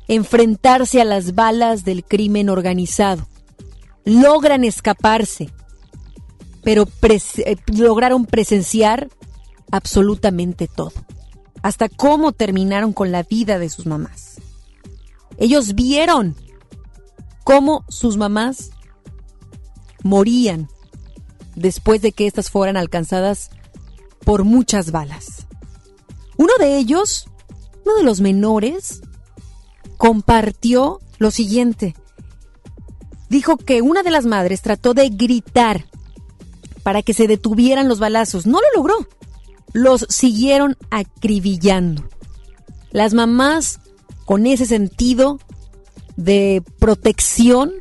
[0.08, 3.28] enfrentarse a las balas del crimen organizado.
[4.04, 5.50] Logran escaparse,
[6.64, 9.08] pero eh, lograron presenciar
[9.70, 10.92] absolutamente todo,
[11.62, 14.40] hasta cómo terminaron con la vida de sus mamás.
[15.38, 16.34] Ellos vieron
[17.44, 18.70] cómo sus mamás
[20.02, 20.68] morían
[21.54, 23.50] después de que éstas fueran alcanzadas
[24.24, 25.46] por muchas balas.
[26.36, 27.26] Uno de ellos,
[27.84, 29.02] uno de los menores,
[29.96, 31.94] compartió lo siguiente.
[33.28, 35.86] Dijo que una de las madres trató de gritar
[36.82, 38.46] para que se detuvieran los balazos.
[38.46, 39.06] No lo logró.
[39.72, 42.08] Los siguieron acribillando.
[42.90, 43.80] Las mamás,
[44.24, 45.38] con ese sentido
[46.16, 47.72] de protección,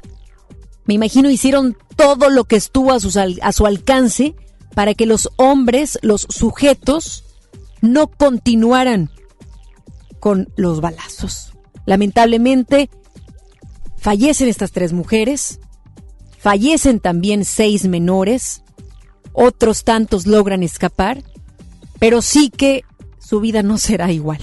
[0.92, 4.36] me imagino hicieron todo lo que estuvo a, a su alcance
[4.76, 7.24] para que los hombres, los sujetos,
[7.80, 9.10] no continuaran
[10.20, 11.54] con los balazos.
[11.86, 12.90] Lamentablemente,
[13.96, 15.62] fallecen estas tres mujeres,
[16.38, 18.62] fallecen también seis menores,
[19.32, 21.24] otros tantos logran escapar,
[22.00, 22.84] pero sí que
[23.18, 24.42] su vida no será igual.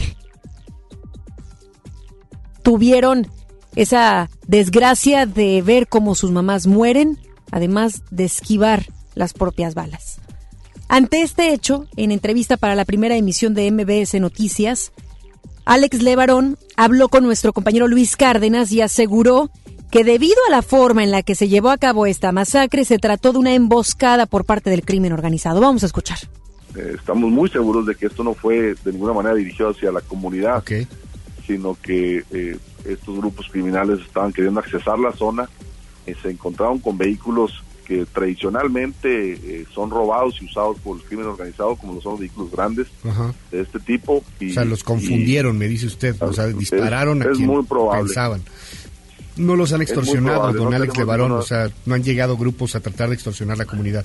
[2.63, 3.31] Tuvieron
[3.79, 7.17] esa desgracia de ver cómo sus mamás mueren,
[7.53, 10.19] además de esquivar las propias balas.
[10.88, 14.91] Ante este hecho, en entrevista para la primera emisión de MBS Noticias,
[15.64, 19.49] Alex Levarón habló con nuestro compañero Luis Cárdenas y aseguró
[19.93, 22.99] que debido a la forma en la que se llevó a cabo esta masacre, se
[22.99, 25.61] trató de una emboscada por parte del crimen organizado.
[25.61, 26.19] Vamos a escuchar.
[26.75, 30.01] Eh, estamos muy seguros de que esto no fue de ninguna manera dirigido hacia la
[30.01, 30.64] comunidad,
[31.49, 35.49] sino que eh, estos grupos criminales estaban queriendo accesar la zona,
[36.07, 41.27] y se encontraron con vehículos que tradicionalmente eh, son robados y usados por el crimen
[41.27, 42.87] organizado, como lo son los vehículos grandes
[43.51, 44.17] de este tipo.
[44.17, 47.51] o sea, los confundieron, me dice usted, o sea, dispararon a quien
[47.93, 48.43] pensaban.
[49.39, 53.09] No los han extorsionado, don Alex Levarón, o sea, no han llegado grupos a tratar
[53.09, 54.05] de extorsionar la comunidad.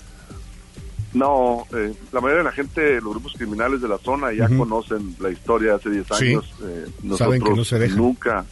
[1.14, 5.16] No, eh, la mayoría de la gente, los grupos criminales de la zona ya conocen
[5.20, 6.54] la historia de hace 10 años.
[6.64, 7.98] Eh, nosotros Saben que no se dejan.
[7.98, 8.46] nunca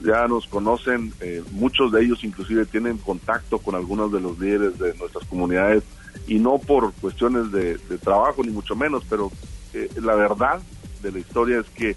[0.00, 4.78] ya nos conocen, eh, muchos de ellos inclusive tienen contacto con algunos de los líderes
[4.78, 5.82] de nuestras comunidades
[6.26, 9.30] y no por cuestiones de, trabajo ni mucho menos, pero
[9.74, 10.60] eh, la verdad
[11.02, 11.96] de la historia es que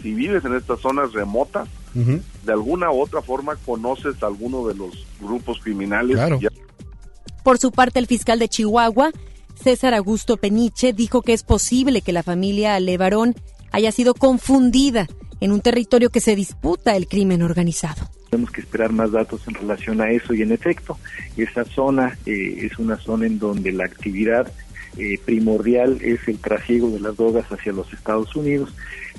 [0.00, 4.74] si vives en estas zonas remotas, de alguna u otra forma conoces a alguno de
[4.74, 6.16] los grupos criminales.
[7.42, 9.10] Por su parte, el fiscal de Chihuahua,
[9.62, 13.34] César Augusto Peniche, dijo que es posible que la familia Levarón
[13.72, 15.06] haya sido confundida
[15.40, 18.08] en un territorio que se disputa el crimen organizado.
[18.30, 20.98] Tenemos que esperar más datos en relación a eso y en efecto,
[21.36, 24.50] esa zona eh, es una zona en donde la actividad
[24.96, 28.74] eh, primordial es el trasiego de las drogas hacia los Estados Unidos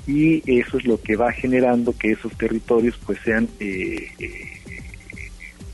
[0.06, 4.08] y eso es lo que va generando que esos territorios pues sean eh,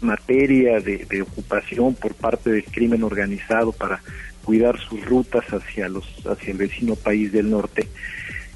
[0.00, 4.00] materia de, de, ocupación por parte del crimen organizado para
[4.48, 7.86] cuidar sus rutas hacia los hacia el vecino país del norte.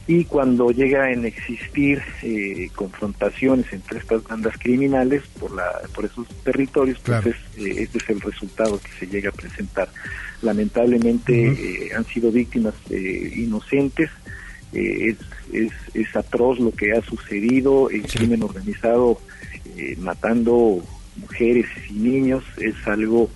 [0.06, 6.26] Y cuando llega a existir eh, confrontaciones entre estas bandas criminales por la por esos
[6.44, 9.90] territorios pues es, eh, este es el resultado que se llega a presentar.
[10.40, 14.08] Lamentablemente eh, han sido víctimas inocentes.
[14.72, 15.18] Es,
[15.52, 19.20] es, es, atroz lo que ha sucedido el crimen organizado
[19.98, 20.82] matando
[21.16, 23.28] mujeres y niños es algo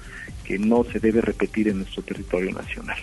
[0.47, 2.99] que no se debe repetir en nuestro territorio nacional.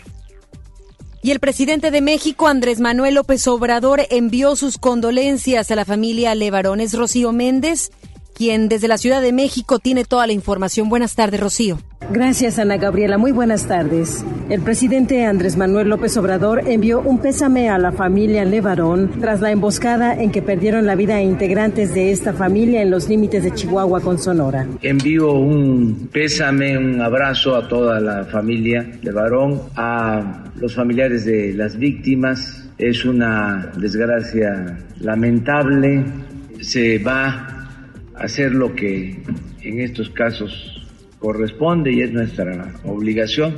[1.22, 6.36] Y el presidente de México, Andrés Manuel López Obrador, envió sus condolencias a la familia
[6.36, 6.94] Levarones.
[6.94, 7.92] Rocío Méndez,
[8.34, 10.89] quien desde la Ciudad de México tiene toda la información.
[10.89, 11.80] Buenas tardes, Rocío.
[12.12, 13.17] Gracias, Ana Gabriela.
[13.17, 14.24] Muy buenas tardes.
[14.50, 19.52] El presidente Andrés Manuel López Obrador envió un pésame a la familia Levarón tras la
[19.52, 24.02] emboscada en que perdieron la vida integrantes de esta familia en los límites de Chihuahua
[24.02, 24.67] con Sonora.
[24.82, 31.78] Envío un pésame, un abrazo a toda la familia Levarón, a los familiares de las
[31.78, 32.65] víctimas.
[32.78, 36.04] Es una desgracia lamentable.
[36.62, 37.53] Se va
[38.24, 39.22] hacer lo que
[39.62, 40.88] en estos casos
[41.20, 43.56] corresponde y es nuestra obligación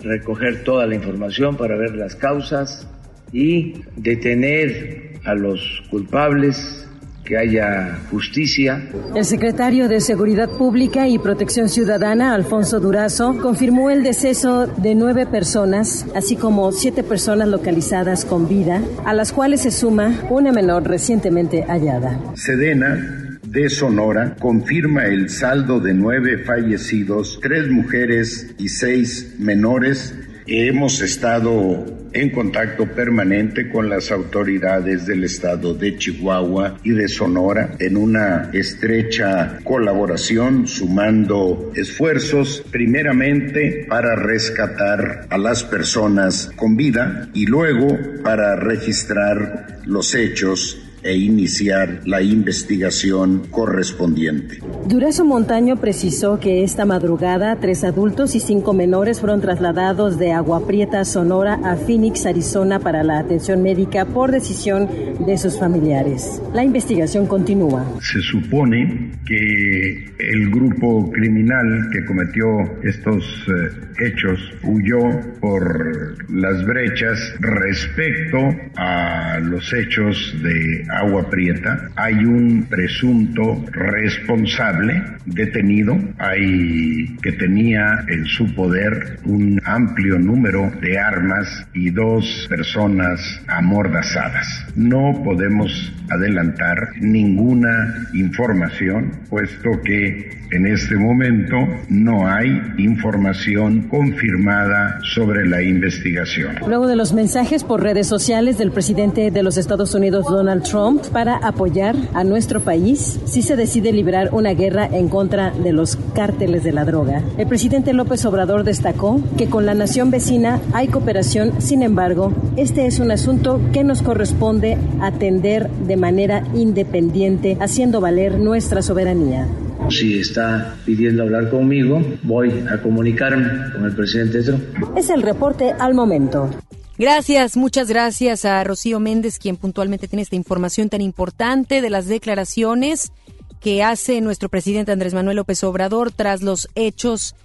[0.00, 2.86] recoger toda la información para ver las causas
[3.32, 6.84] y detener a los culpables
[7.24, 8.88] que haya justicia.
[9.14, 15.26] El secretario de Seguridad Pública y Protección Ciudadana, Alfonso Durazo, confirmó el deceso de nueve
[15.26, 20.84] personas, así como siete personas localizadas con vida, a las cuales se suma una menor
[20.88, 22.18] recientemente hallada.
[22.34, 23.17] Sedena
[23.50, 30.14] de Sonora confirma el saldo de nueve fallecidos, tres mujeres y seis menores.
[30.46, 37.74] Hemos estado en contacto permanente con las autoridades del estado de Chihuahua y de Sonora
[37.78, 47.46] en una estrecha colaboración, sumando esfuerzos primeramente para rescatar a las personas con vida y
[47.46, 54.58] luego para registrar los hechos e iniciar la investigación correspondiente.
[54.86, 60.66] Durazo Montaño precisó que esta madrugada tres adultos y cinco menores fueron trasladados de Agua
[60.66, 64.88] Prieta, Sonora, a Phoenix, Arizona para la atención médica por decisión
[65.24, 66.40] de sus familiares.
[66.54, 67.84] La investigación continúa.
[68.00, 72.46] Se supone que el grupo criminal que cometió
[72.82, 74.98] estos eh, hechos huyó
[75.40, 78.38] por las brechas respecto
[78.76, 81.90] a los hechos de Agua Prieta.
[81.96, 90.98] Hay un presunto responsable detenido, hay que tenía en su poder un amplio número de
[90.98, 94.66] armas y dos personas amordazadas.
[94.74, 101.56] No podemos adelantar ninguna información, puesto que en este momento
[101.90, 106.56] no hay información confirmada sobre la investigación.
[106.66, 110.77] Luego de los mensajes por redes sociales del presidente de los Estados Unidos, Donald Trump,
[111.12, 115.96] para apoyar a nuestro país, si se decide librar una guerra en contra de los
[116.14, 117.22] cárteles de la droga.
[117.36, 122.86] El presidente López Obrador destacó que con la nación vecina hay cooperación, sin embargo, este
[122.86, 129.48] es un asunto que nos corresponde atender de manera independiente, haciendo valer nuestra soberanía.
[129.90, 134.62] Si está pidiendo hablar conmigo, voy a comunicarme con el presidente Trump.
[134.96, 136.50] Es el reporte al momento.
[136.98, 142.06] Gracias, muchas gracias a Rocío Méndez, quien puntualmente tiene esta información tan importante de las
[142.06, 143.12] declaraciones
[143.60, 147.36] que hace nuestro presidente Andrés Manuel López Obrador tras los hechos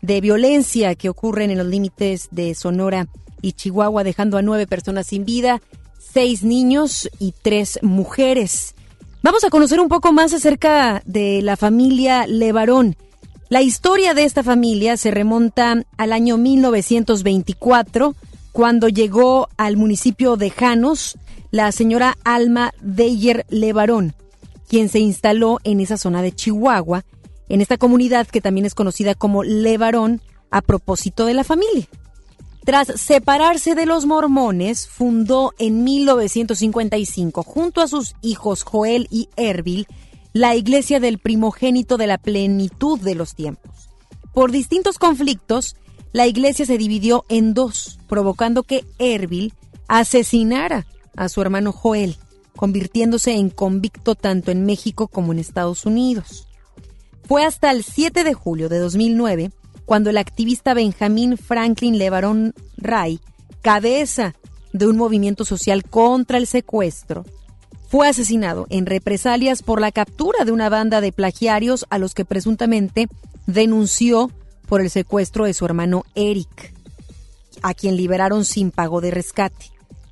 [0.00, 3.06] de violencia que ocurren en los límites de Sonora
[3.42, 5.60] y Chihuahua, dejando a nueve personas sin vida,
[5.98, 8.74] seis niños y tres mujeres.
[9.22, 12.96] Vamos a conocer un poco más acerca de la familia Levarón.
[13.50, 18.14] La historia de esta familia se remonta al año 1924,
[18.52, 21.18] cuando llegó al municipio de Janos
[21.50, 24.14] la señora Alma Deyer Levarón,
[24.68, 27.04] quien se instaló en esa zona de Chihuahua,
[27.48, 31.88] en esta comunidad que también es conocida como Levarón, a propósito de la familia.
[32.64, 39.88] Tras separarse de los mormones, fundó en 1955, junto a sus hijos Joel y Erbil,
[40.32, 43.90] la Iglesia del Primogénito de la Plenitud de los Tiempos.
[44.32, 45.76] Por distintos conflictos,
[46.12, 49.54] la iglesia se dividió en dos, provocando que Erbil
[49.88, 50.86] asesinara
[51.16, 52.16] a su hermano Joel,
[52.56, 56.48] convirtiéndose en convicto tanto en México como en Estados Unidos.
[57.24, 59.52] Fue hasta el 7 de julio de 2009
[59.84, 63.20] cuando el activista Benjamín Franklin Levarón Ray,
[63.62, 64.34] cabeza
[64.72, 67.24] de un movimiento social contra el secuestro,
[67.88, 72.24] fue asesinado en represalias por la captura de una banda de plagiarios a los que
[72.24, 73.06] presuntamente
[73.46, 74.30] denunció
[74.72, 76.72] por el secuestro de su hermano Eric,
[77.60, 79.66] a quien liberaron sin pago de rescate.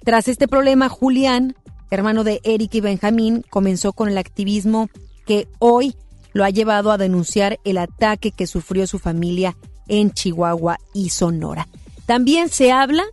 [0.04, 1.56] Tras este problema, Julián,
[1.90, 4.90] hermano de Eric y Benjamín, comenzó con el activismo
[5.24, 5.96] que hoy
[6.34, 9.56] lo ha llevado a denunciar el ataque que sufrió su familia
[9.88, 11.66] en Chihuahua y Sonora.
[12.04, 13.04] También se habla,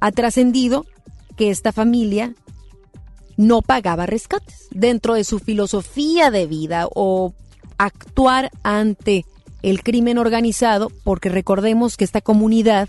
[0.00, 0.86] ha trascendido,
[1.36, 2.34] que esta familia
[3.36, 7.34] no pagaba rescates dentro de su filosofía de vida o
[7.76, 9.26] actuar ante
[9.62, 12.88] el crimen organizado, porque recordemos que esta comunidad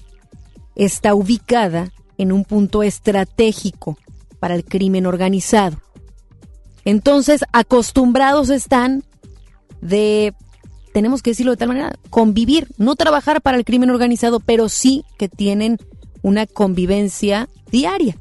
[0.75, 3.97] está ubicada en un punto estratégico
[4.39, 5.77] para el crimen organizado.
[6.85, 9.03] Entonces, acostumbrados están
[9.81, 10.33] de,
[10.93, 15.03] tenemos que decirlo de tal manera, convivir, no trabajar para el crimen organizado, pero sí
[15.17, 15.77] que tienen
[16.21, 18.17] una convivencia diaria.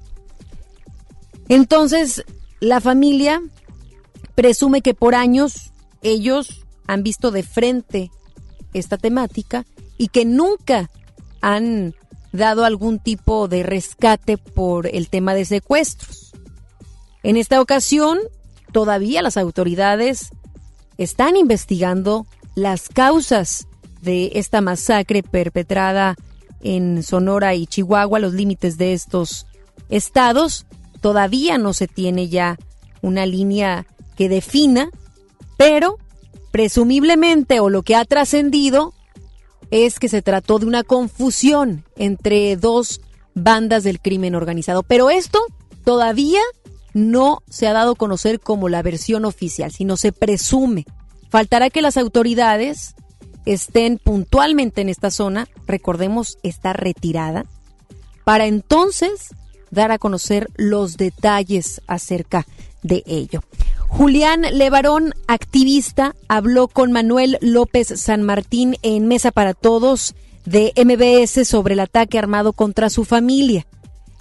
[1.48, 2.24] Entonces,
[2.60, 3.40] la familia
[4.34, 5.72] presume que por años
[6.02, 8.10] ellos han visto de frente
[8.72, 9.64] esta temática
[9.96, 10.90] y que nunca
[11.40, 11.94] han
[12.32, 16.32] dado algún tipo de rescate por el tema de secuestros.
[17.22, 18.18] En esta ocasión,
[18.72, 20.30] todavía las autoridades
[20.98, 23.66] están investigando las causas
[24.02, 26.16] de esta masacre perpetrada
[26.60, 29.46] en Sonora y Chihuahua, los límites de estos
[29.88, 30.66] estados.
[31.00, 32.58] Todavía no se tiene ya
[33.00, 34.90] una línea que defina,
[35.56, 35.98] pero
[36.50, 38.94] presumiblemente o lo que ha trascendido
[39.70, 43.00] es que se trató de una confusión entre dos
[43.34, 44.82] bandas del crimen organizado.
[44.82, 45.40] Pero esto
[45.84, 46.40] todavía
[46.94, 50.84] no se ha dado a conocer como la versión oficial, sino se presume.
[51.30, 52.94] Faltará que las autoridades
[53.44, 57.44] estén puntualmente en esta zona, recordemos, está retirada,
[58.24, 59.28] para entonces
[59.70, 62.46] dar a conocer los detalles acerca
[62.82, 63.40] de ello.
[63.88, 70.14] Julián Levarón, activista, habló con Manuel López San Martín en Mesa para Todos
[70.44, 73.66] de MBS sobre el ataque armado contra su familia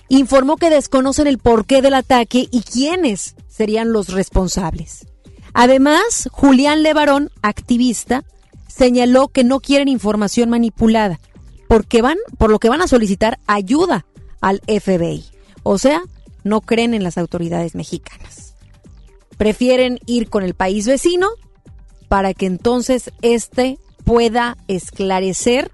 [0.09, 5.07] informó que desconocen el porqué del ataque y quiénes serían los responsables.
[5.53, 8.23] Además, Julián Levarón, activista,
[8.67, 11.19] señaló que no quieren información manipulada,
[11.67, 14.05] porque van, por lo que van a solicitar ayuda
[14.39, 15.25] al FBI.
[15.63, 16.03] O sea,
[16.47, 18.55] no creen en las autoridades mexicanas.
[19.37, 21.29] Prefieren ir con el país vecino
[22.07, 25.71] para que entonces éste pueda esclarecer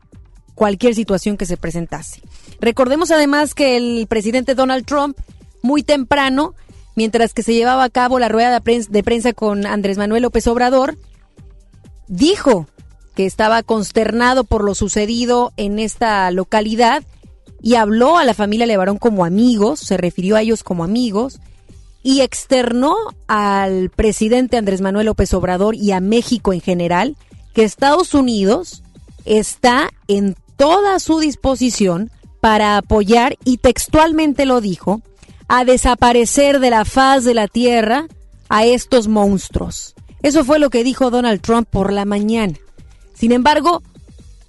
[0.55, 2.21] cualquier situación que se presentase.
[2.59, 5.17] Recordemos además que el presidente Donald Trump
[5.61, 6.55] muy temprano
[6.95, 10.97] mientras que se llevaba a cabo la rueda de prensa con Andrés Manuel López Obrador,
[12.07, 12.67] dijo
[13.15, 17.03] que estaba consternado por lo sucedido en esta localidad
[17.63, 21.39] y habló a la familia Levarón como amigos, se refirió a ellos como amigos
[22.03, 22.95] y externó
[23.27, 27.15] al presidente Andrés Manuel López Obrador y a México en general
[27.53, 28.83] que Estados Unidos
[29.23, 32.11] está en toda su disposición
[32.41, 35.01] para apoyar, y textualmente lo dijo,
[35.47, 38.07] a desaparecer de la faz de la tierra
[38.49, 39.95] a estos monstruos.
[40.21, 42.55] Eso fue lo que dijo Donald Trump por la mañana.
[43.13, 43.81] Sin embargo,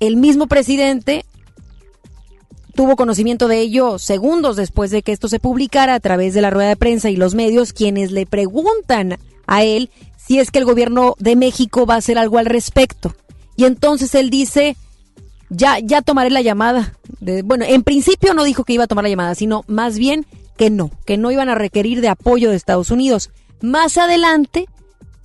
[0.00, 1.24] el mismo presidente
[2.74, 6.50] tuvo conocimiento de ello segundos después de que esto se publicara a través de la
[6.50, 10.64] rueda de prensa y los medios, quienes le preguntan a él si es que el
[10.64, 13.14] gobierno de México va a hacer algo al respecto.
[13.56, 14.76] Y entonces él dice,
[15.50, 16.94] ya, ya tomaré la llamada.
[17.44, 20.70] bueno, en principio no dijo que iba a tomar la llamada, sino más bien que
[20.70, 23.30] no, que no iban a requerir de apoyo de Estados Unidos.
[23.60, 24.66] Más adelante,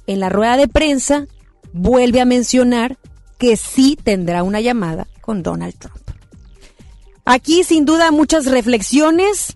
[0.07, 1.27] en la rueda de prensa,
[1.73, 2.97] vuelve a mencionar
[3.37, 5.98] que sí tendrá una llamada con Donald Trump.
[7.31, 9.55] Aquí sin duda muchas reflexiones.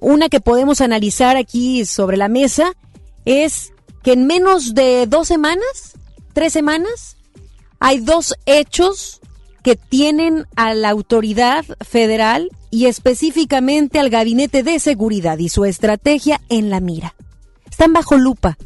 [0.00, 2.72] Una que podemos analizar aquí sobre la mesa
[3.26, 5.98] es que en menos de dos semanas,
[6.32, 7.18] tres semanas,
[7.78, 9.20] hay dos hechos
[9.62, 16.40] que tienen a la autoridad federal y específicamente al Gabinete de Seguridad y su estrategia
[16.48, 17.14] en la mira.
[17.70, 18.56] Están bajo lupa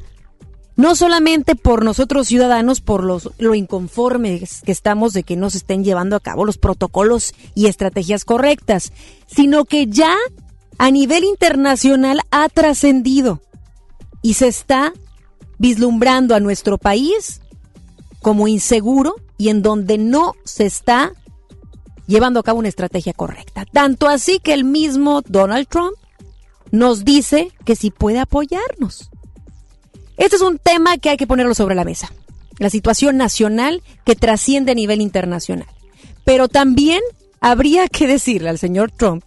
[0.82, 5.58] no solamente por nosotros ciudadanos, por los, lo inconformes que estamos de que no se
[5.58, 8.92] estén llevando a cabo los protocolos y estrategias correctas,
[9.28, 10.12] sino que ya
[10.78, 13.40] a nivel internacional ha trascendido
[14.22, 14.92] y se está
[15.56, 17.40] vislumbrando a nuestro país
[18.20, 21.12] como inseguro y en donde no se está
[22.08, 23.66] llevando a cabo una estrategia correcta.
[23.72, 25.94] Tanto así que el mismo Donald Trump
[26.72, 29.11] nos dice que si puede apoyarnos.
[30.16, 32.12] Este es un tema que hay que ponerlo sobre la mesa.
[32.58, 35.68] La situación nacional que trasciende a nivel internacional.
[36.24, 37.00] Pero también
[37.40, 39.24] habría que decirle al señor Trump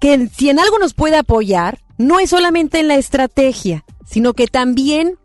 [0.00, 4.46] que si en algo nos puede apoyar, no es solamente en la estrategia, sino que
[4.46, 5.18] también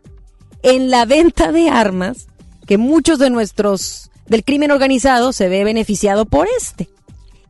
[0.62, 2.26] en la venta de armas,
[2.66, 6.90] que muchos de nuestros del crimen organizado se ve beneficiado por este.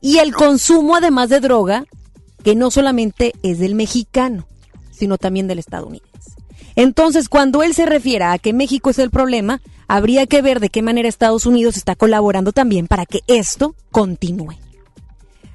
[0.00, 1.84] Y el consumo además de droga,
[2.44, 4.46] que no solamente es del mexicano,
[4.92, 6.35] sino también del estadounidense.
[6.76, 10.68] Entonces, cuando él se refiera a que México es el problema, habría que ver de
[10.68, 14.54] qué manera Estados Unidos está colaborando también para que esto continúe.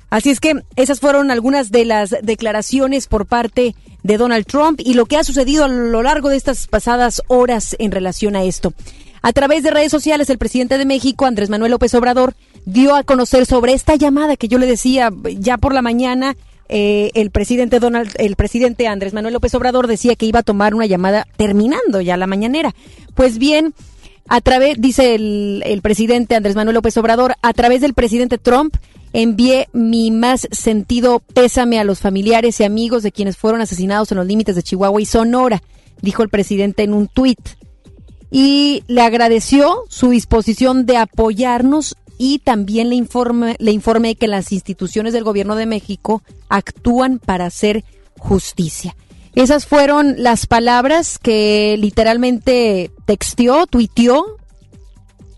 [0.10, 4.96] Así es que esas fueron algunas de las declaraciones por parte de Donald Trump y
[4.96, 8.74] lo que ha sucedido a lo largo de estas pasadas horas en relación a esto.
[9.22, 12.34] A través de redes sociales, el presidente de México, Andrés Manuel López Obrador,
[12.66, 16.36] dio a conocer sobre esta llamada que yo le decía ya por la mañana
[16.74, 20.74] eh, el presidente Donald, el presidente Andrés Manuel López Obrador decía que iba a tomar
[20.74, 22.74] una llamada terminando ya la mañanera.
[23.14, 23.74] Pues bien,
[24.30, 28.78] a través, dice el, el presidente Andrés Manuel López Obrador, a través del presidente Trump,
[29.12, 34.20] envié mi más sentido pésame a los familiares y amigos de quienes fueron asesinados en
[34.20, 35.62] los límites de Chihuahua y Sonora,
[36.02, 37.40] dijo el presidente en un tuit.
[38.32, 44.52] Y le agradeció su disposición de apoyarnos y también le, informe, le informé que las
[44.52, 47.84] instituciones del gobierno de México actúan para hacer
[48.20, 48.96] justicia.
[49.34, 54.38] Esas fueron las palabras que literalmente texteó, tuiteó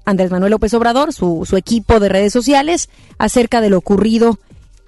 [0.03, 4.38] Andrés Manuel López Obrador, su, su equipo de redes sociales, acerca de lo ocurrido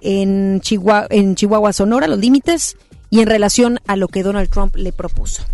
[0.02, 2.76] en Chihuahua, en Chihuahua, Sonora, los límites,
[3.08, 5.44] y en relación a lo que Donald Trump le propuso.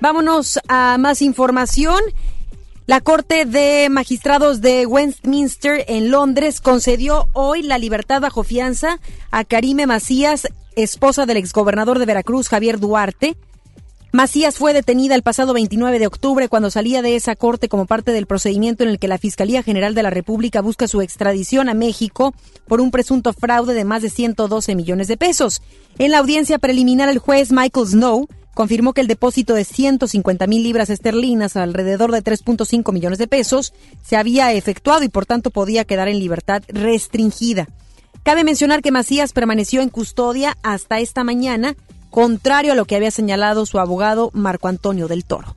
[0.00, 2.00] Vámonos a más información.
[2.90, 8.98] La Corte de Magistrados de Westminster en Londres concedió hoy la libertad bajo fianza
[9.30, 13.36] a Karime Macías, esposa del exgobernador de Veracruz, Javier Duarte.
[14.10, 18.10] Macías fue detenida el pasado 29 de octubre cuando salía de esa corte como parte
[18.10, 21.74] del procedimiento en el que la Fiscalía General de la República busca su extradición a
[21.74, 22.34] México
[22.66, 25.62] por un presunto fraude de más de 112 millones de pesos.
[25.98, 30.62] En la audiencia preliminar, el juez Michael Snow confirmó que el depósito de 150 mil
[30.62, 33.72] libras esterlinas, alrededor de 3.5 millones de pesos,
[34.02, 37.68] se había efectuado y por tanto podía quedar en libertad restringida.
[38.22, 41.74] Cabe mencionar que Macías permaneció en custodia hasta esta mañana,
[42.10, 45.56] contrario a lo que había señalado su abogado Marco Antonio del Toro.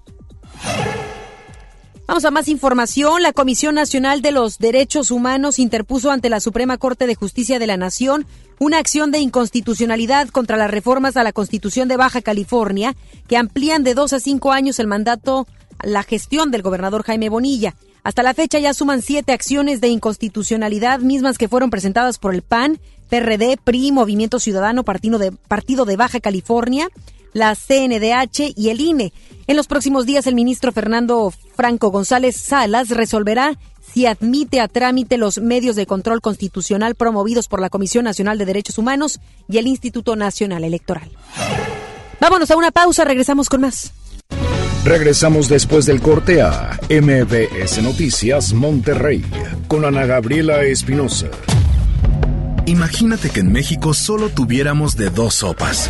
[2.14, 3.24] Vamos a más información.
[3.24, 7.66] La Comisión Nacional de los Derechos Humanos interpuso ante la Suprema Corte de Justicia de
[7.66, 8.28] la Nación
[8.60, 12.96] una acción de inconstitucionalidad contra las reformas a la Constitución de Baja California
[13.28, 15.48] que amplían de dos a cinco años el mandato,
[15.82, 17.74] la gestión del gobernador Jaime Bonilla.
[18.04, 22.44] Hasta la fecha ya suman siete acciones de inconstitucionalidad mismas que fueron presentadas por el
[22.44, 26.90] PAN, PRD, PRI, Movimiento Ciudadano, Partido de, Partido de Baja California,
[27.34, 29.14] la CNDH y el INE.
[29.48, 33.58] En los próximos días, el ministro Fernando Franco González Salas resolverá
[33.94, 38.46] si admite a trámite los medios de control constitucional promovidos por la Comisión Nacional de
[38.46, 41.12] Derechos Humanos y el Instituto Nacional Electoral.
[42.20, 43.94] Vámonos a una pausa, regresamos con más.
[44.86, 49.24] Regresamos después del corte a MBS Noticias Monterrey
[49.68, 51.28] con Ana Gabriela Espinosa.
[52.66, 55.90] Imagínate que en México solo tuviéramos de dos sopas.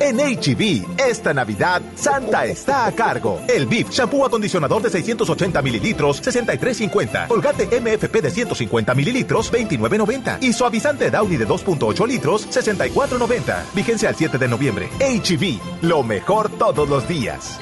[0.00, 0.60] En HB,
[0.98, 3.40] e esta Navidad, Santa está a cargo.
[3.48, 7.28] El BIF, shampoo acondicionador de 680 mililitros, 63.50.
[7.28, 10.38] Colgate MFP de 150 mililitros, 29.90.
[10.42, 13.64] Y suavizante Downy de 2.8 litros, 64.90.
[13.74, 14.88] Vigencia al 7 de noviembre.
[14.98, 17.58] HB, e lo mejor todos los días.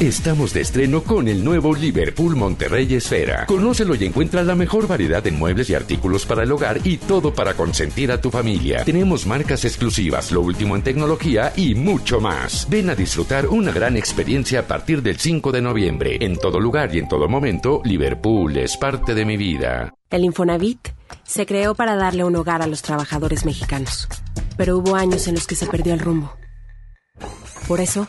[0.00, 3.44] Estamos de estreno con el nuevo Liverpool Monterrey Esfera.
[3.44, 7.34] Conócelo y encuentra la mejor variedad de muebles y artículos para el hogar y todo
[7.34, 8.82] para consentir a tu familia.
[8.82, 12.66] Tenemos marcas exclusivas, lo último en tecnología y mucho más.
[12.70, 16.16] Ven a disfrutar una gran experiencia a partir del 5 de noviembre.
[16.18, 19.92] En todo lugar y en todo momento, Liverpool es parte de mi vida.
[20.08, 20.80] El Infonavit
[21.24, 24.08] se creó para darle un hogar a los trabajadores mexicanos.
[24.56, 26.32] Pero hubo años en los que se perdió el rumbo.
[27.68, 28.08] Por eso,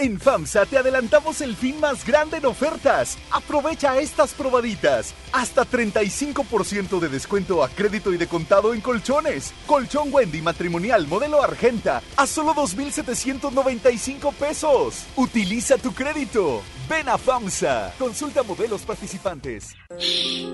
[0.00, 3.18] En FAMSA te adelantamos el fin más grande en ofertas.
[3.30, 5.12] Aprovecha estas probaditas.
[5.30, 9.52] Hasta 35% de descuento a crédito y de contado en colchones.
[9.66, 15.04] Colchón Wendy matrimonial modelo Argenta a solo 2,795 pesos.
[15.16, 16.62] Utiliza tu crédito.
[16.88, 17.92] Ven a FAMSA.
[17.98, 19.76] Consulta modelos participantes.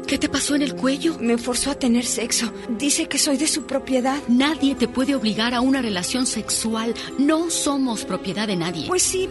[0.07, 1.19] ¿Qué te pasó en el cuello?
[1.19, 2.53] Me forzó a tener sexo.
[2.69, 4.21] Dice que soy de su propiedad.
[4.29, 6.95] Nadie te puede obligar a una relación sexual.
[7.19, 8.87] No somos propiedad de nadie.
[8.87, 9.31] Pues sí,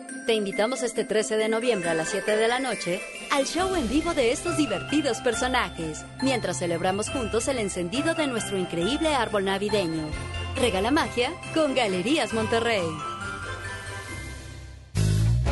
[0.25, 3.01] Te invitamos este 13 de noviembre a las 7 de la noche
[3.31, 8.57] al show en vivo de estos divertidos personajes, mientras celebramos juntos el encendido de nuestro
[8.57, 10.07] increíble árbol navideño.
[10.55, 12.85] Regala magia con Galerías Monterrey.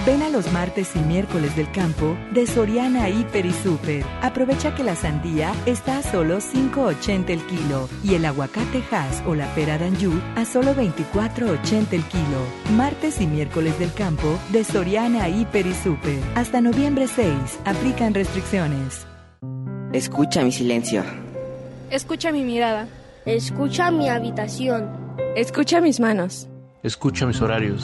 [0.10, 4.04] Ven a los martes y miércoles del campo de Soriana Hiper y Super.
[4.24, 9.36] Aprovecha que la sandía está a solo 5.80 el kilo y el aguacate Hass o
[9.36, 12.42] la pera d'Anjou a solo 24.80 el kilo.
[12.76, 16.18] Martes y miércoles del campo de Soriana Hiper y Super.
[16.34, 17.60] Hasta noviembre 6.
[17.66, 19.06] Aplican restricciones.
[19.94, 21.04] Escucha mi silencio.
[21.92, 22.88] Escucha mi mirada.
[23.28, 24.90] Escucha mi habitación.
[25.36, 26.48] Escucha mis manos.
[26.82, 27.84] Escucha mis horarios.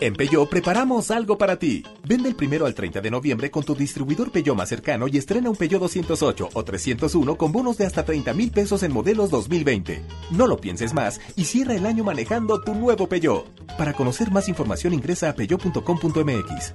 [0.00, 1.82] En Peyo preparamos algo para ti.
[2.06, 5.50] Vende el primero al 30 de noviembre con tu distribuidor Peyo más cercano y estrena
[5.50, 10.02] un Peyo 208 o 301 con bonos de hasta 30 mil pesos en modelos 2020.
[10.30, 13.44] No lo pienses más y cierra el año manejando tu nuevo Peyo.
[13.78, 16.74] Para conocer más información ingresa a peyo.com.mx.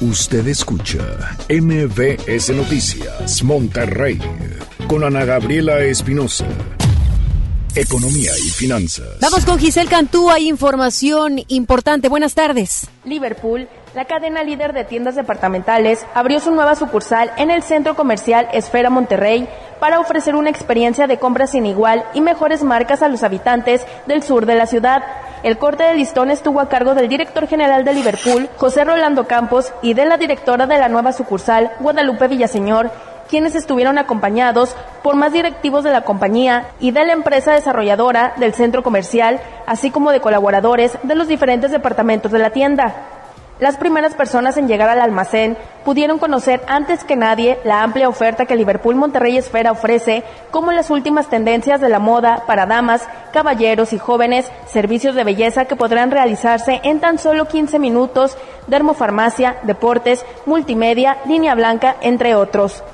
[0.00, 1.00] Usted escucha
[1.50, 4.16] MBS Noticias Monterrey
[4.86, 6.46] con Ana Gabriela Espinosa.
[7.74, 9.18] Economía y finanzas.
[9.20, 12.08] Vamos con Giselle Cantú, hay información importante.
[12.08, 12.86] Buenas tardes.
[13.04, 18.46] Liverpool, la cadena líder de tiendas departamentales, abrió su nueva sucursal en el centro comercial
[18.52, 19.48] Esfera Monterrey
[19.80, 24.22] para ofrecer una experiencia de compra sin igual y mejores marcas a los habitantes del
[24.22, 25.02] sur de la ciudad.
[25.42, 29.72] El corte de listón estuvo a cargo del director general de Liverpool, José Rolando Campos,
[29.82, 32.90] y de la directora de la nueva sucursal, Guadalupe Villaseñor,
[33.28, 38.54] quienes estuvieron acompañados por más directivos de la compañía y de la empresa desarrolladora del
[38.54, 43.17] centro comercial, así como de colaboradores de los diferentes departamentos de la tienda.
[43.60, 48.46] Las primeras personas en llegar al almacén pudieron conocer antes que nadie la amplia oferta
[48.46, 53.92] que Liverpool Monterrey Esfera ofrece, como las últimas tendencias de la moda para damas, caballeros
[53.92, 58.38] y jóvenes, servicios de belleza que podrán realizarse en tan solo 15 minutos,
[58.68, 62.84] dermofarmacia, deportes, multimedia, línea blanca, entre otros.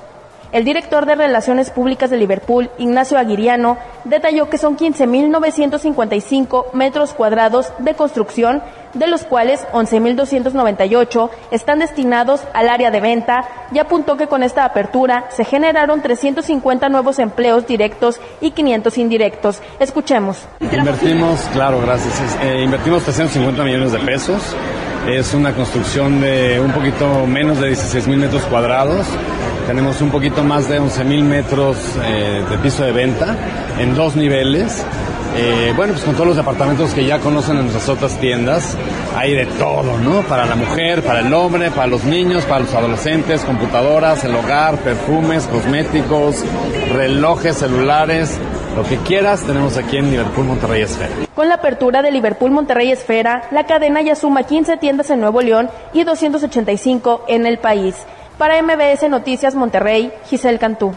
[0.55, 7.72] El director de Relaciones Públicas de Liverpool, Ignacio Aguiriano, detalló que son 15.955 metros cuadrados
[7.80, 14.28] de construcción, de los cuales 11.298 están destinados al área de venta y apuntó que
[14.28, 19.61] con esta apertura se generaron 350 nuevos empleos directos y 500 indirectos.
[19.80, 20.46] Escuchemos.
[20.61, 22.38] Invertimos, claro, gracias.
[22.44, 24.55] Eh, invertimos 350 millones de pesos.
[25.09, 29.07] Es una construcción de un poquito menos de 16 mil metros cuadrados.
[29.66, 33.36] Tenemos un poquito más de 11 mil metros eh, de piso de venta
[33.78, 34.82] en dos niveles.
[35.36, 38.76] Eh, bueno, pues con todos los departamentos que ya conocen en nuestras otras tiendas,
[39.14, 40.22] hay de todo, ¿no?
[40.22, 44.78] Para la mujer, para el hombre, para los niños, para los adolescentes, computadoras, el hogar,
[44.78, 46.36] perfumes, cosméticos,
[46.94, 48.38] relojes, celulares,
[48.74, 51.14] lo que quieras, tenemos aquí en Liverpool Monterrey Esfera.
[51.34, 55.40] Con la apertura de Liverpool Monterrey Esfera, la cadena ya suma 15 tiendas en Nuevo
[55.42, 57.94] León y 285 en el país.
[58.38, 60.92] Para MBS Noticias Monterrey, Giselle Cantú.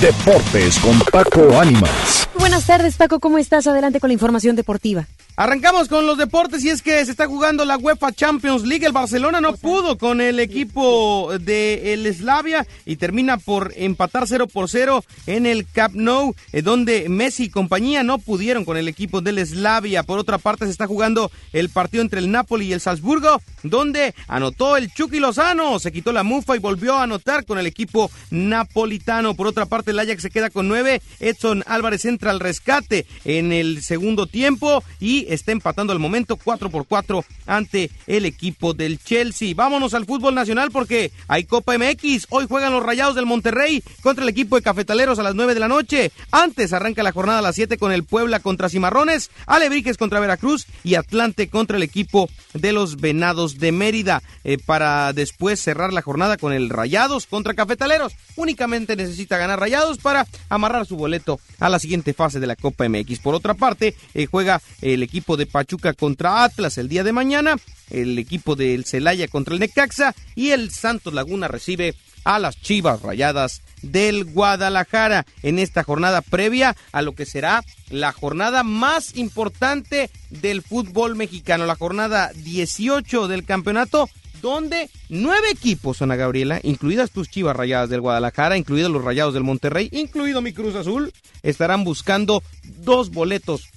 [0.00, 2.28] Deportes con Paco Ánimas.
[2.38, 3.20] Buenas tardes, Paco.
[3.20, 3.66] ¿Cómo estás?
[3.66, 5.06] Adelante con la información deportiva.
[5.40, 8.84] Arrancamos con los deportes y es que se está jugando la UEFA Champions League.
[8.84, 14.48] El Barcelona no pudo con el equipo de el Slavia y termina por empatar 0
[14.48, 18.86] por 0 en el Camp Nou, eh, donde Messi y compañía no pudieron con el
[18.86, 20.02] equipo del Slavia.
[20.02, 24.14] Por otra parte, se está jugando el partido entre el Napoli y el Salzburgo, donde
[24.28, 28.10] anotó el Chucky Lozano, se quitó la mufa y volvió a anotar con el equipo
[28.30, 29.32] napolitano.
[29.32, 31.00] Por otra parte, el Ajax se queda con 9.
[31.18, 36.70] Edson Álvarez entra al rescate en el segundo tiempo y está empatando al momento 4
[36.70, 39.54] por 4 ante el equipo del Chelsea.
[39.54, 42.26] Vámonos al fútbol nacional porque hay Copa MX.
[42.30, 45.60] Hoy juegan los Rayados del Monterrey contra el equipo de Cafetaleros a las 9 de
[45.60, 46.12] la noche.
[46.30, 50.66] Antes arranca la jornada a las 7 con el Puebla contra Cimarrones, Alebrijes contra Veracruz
[50.84, 54.22] y Atlante contra el equipo de los Venados de Mérida.
[54.44, 58.14] Eh, para después cerrar la jornada con el Rayados contra Cafetaleros.
[58.36, 62.88] Únicamente necesita ganar Rayados para amarrar su boleto a la siguiente fase de la Copa
[62.88, 63.18] MX.
[63.20, 67.56] Por otra parte, eh, juega el equipo de Pachuca contra Atlas el día de mañana,
[67.90, 73.02] el equipo del Celaya contra el Necaxa y el Santos Laguna recibe a las Chivas
[73.02, 75.26] Rayadas del Guadalajara.
[75.42, 81.66] En esta jornada previa a lo que será la jornada más importante del fútbol mexicano,
[81.66, 84.08] la jornada 18 del campeonato
[84.42, 89.42] donde nueve equipos, Ana Gabriela, incluidas tus Chivas Rayadas del Guadalajara, incluidos los Rayados del
[89.42, 93.68] Monterrey, incluido mi Cruz Azul, estarán buscando dos boletos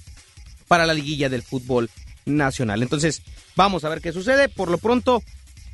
[0.68, 1.90] para la liguilla del fútbol
[2.26, 2.82] nacional.
[2.82, 3.22] Entonces,
[3.56, 4.48] vamos a ver qué sucede.
[4.48, 5.22] Por lo pronto,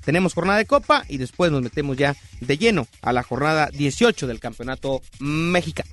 [0.05, 4.27] tenemos jornada de Copa y después nos metemos ya de lleno a la jornada 18
[4.27, 5.91] del Campeonato Mexicano.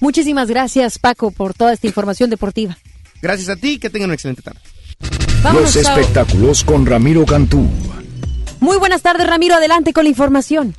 [0.00, 2.78] Muchísimas gracias, Paco, por toda esta información deportiva.
[3.20, 4.60] Gracias a ti, que tengan una excelente tarde.
[5.52, 7.68] Los espectáculos con Ramiro Cantú.
[8.60, 9.54] Muy buenas tardes, Ramiro.
[9.54, 10.74] Adelante con la información.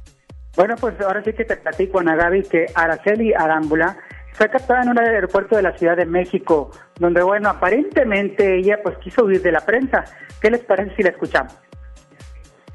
[0.55, 3.97] Bueno, pues ahora sí que te platico, Ana Gaby, que Araceli Arámbula
[4.33, 8.97] fue captada en un aeropuerto de la Ciudad de México, donde, bueno, aparentemente ella pues
[8.99, 10.03] quiso huir de la prensa.
[10.41, 11.53] ¿Qué les parece si la escuchamos?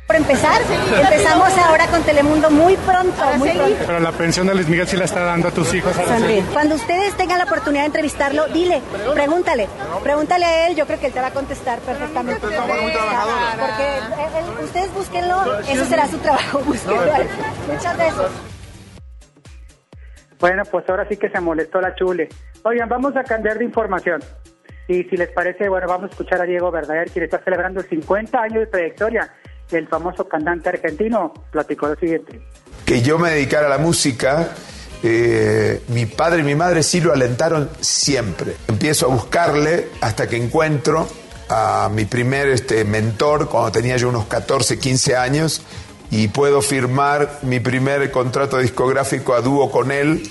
[0.07, 0.61] Por empezar,
[1.03, 3.77] empezamos ahora con Telemundo muy pronto, muy pronto.
[3.89, 5.93] Pero la pensión de Luis Miguel sí la está dando a tus hijos.
[6.53, 8.81] Cuando ustedes tengan la oportunidad de entrevistarlo, dile,
[9.15, 9.67] pregúntale,
[10.05, 12.41] pregúntale a él, yo creo que él te va a contestar perfectamente.
[12.41, 14.05] Porque él-
[14.61, 17.13] él- ustedes búsquenlo, eso será su trabajo, búsquenlo.
[17.73, 18.31] Muchas besos.
[20.39, 22.29] Bueno, pues ahora sí que se molestó la chule.
[22.63, 24.21] Oigan, vamos a cambiar de información.
[24.89, 28.41] Y si les parece, bueno, vamos a escuchar a Diego Verdaguer, quien está celebrando 50
[28.41, 29.35] años de trayectoria.
[29.71, 32.41] El famoso cantante argentino platicó lo siguiente.
[32.85, 34.51] que yo me dedicara a la música,
[35.03, 38.55] eh, mi padre y mi madre sí lo alentaron siempre.
[38.69, 41.09] Empiezo a buscarle hasta que encuentro
[41.49, 45.63] a mi primer este, mentor cuando tenía yo unos 14, 15 años
[46.11, 50.23] y puedo firmar mi primer contrato discográfico a dúo con él.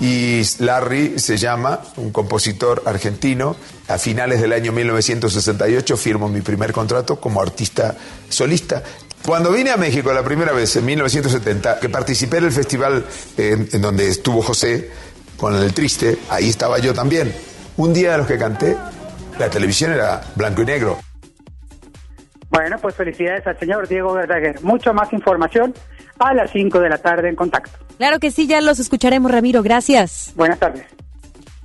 [0.00, 3.54] Y Larry se llama, un compositor argentino.
[3.88, 7.94] A finales del año 1968 firmo mi primer contrato como artista
[8.28, 8.82] solista.
[9.24, 13.04] Cuando vine a México la primera vez, en 1970, que participé en el festival
[13.36, 14.90] en, donde estuvo José
[15.36, 17.32] con el Triste, ahí estaba yo también.
[17.76, 18.76] Un día de los que canté,
[19.38, 21.11] la televisión era blanco y negro.
[22.52, 24.62] Bueno, pues felicidades al señor Diego Verdaguer.
[24.62, 25.72] Mucho más información
[26.18, 27.78] a las 5 de la tarde en contacto.
[27.96, 29.62] Claro que sí, ya los escucharemos, Ramiro.
[29.62, 30.32] Gracias.
[30.36, 30.84] Buenas tardes.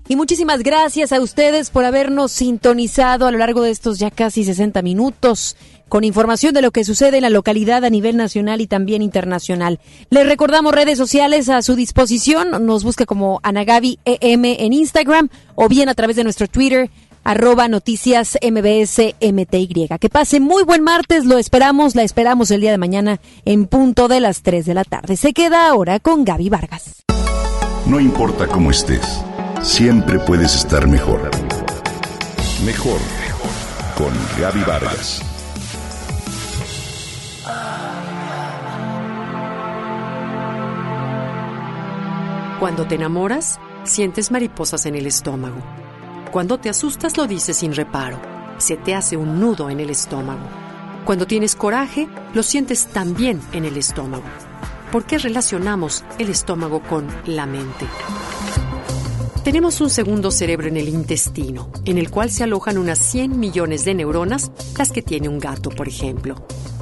[0.08, 4.46] Y muchísimas gracias a ustedes por habernos sintonizado a lo largo de estos ya casi
[4.46, 5.58] 60 minutos
[5.90, 9.82] con información de lo que sucede en la localidad a nivel nacional y también internacional.
[10.10, 12.66] Les recordamos redes sociales a su disposición.
[12.66, 16.90] Nos busca como Anagabi EM en Instagram o bien a través de nuestro Twitter
[17.28, 19.90] arroba noticias MBS MTY.
[20.00, 24.08] Que pase muy buen martes, lo esperamos, la esperamos el día de mañana en punto
[24.08, 25.18] de las 3 de la tarde.
[25.18, 27.04] Se queda ahora con Gaby Vargas.
[27.86, 29.22] No importa cómo estés,
[29.62, 31.30] siempre puedes estar mejor.
[32.66, 33.52] Mejor, mejor.
[33.98, 35.22] Con Gaby Vargas.
[42.62, 45.77] Cuando te enamoras, sientes mariposas en el estómago.
[46.32, 48.20] Cuando te asustas lo dices sin reparo.
[48.58, 50.42] Se te hace un nudo en el estómago.
[51.06, 54.26] Cuando tienes coraje, lo sientes también en el estómago.
[54.92, 57.86] ¿Por qué relacionamos el estómago con la mente?
[59.44, 63.86] Tenemos un segundo cerebro en el intestino, en el cual se alojan unas 100 millones
[63.86, 66.36] de neuronas, las que tiene un gato, por ejemplo.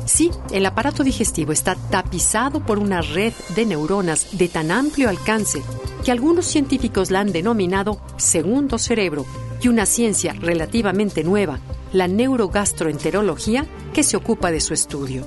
[0.05, 5.61] Sí, el aparato digestivo está tapizado por una red de neuronas de tan amplio alcance
[6.05, 9.25] que algunos científicos la han denominado segundo cerebro
[9.59, 11.59] y una ciencia relativamente nueva,
[11.93, 15.25] la neurogastroenterología, que se ocupa de su estudio.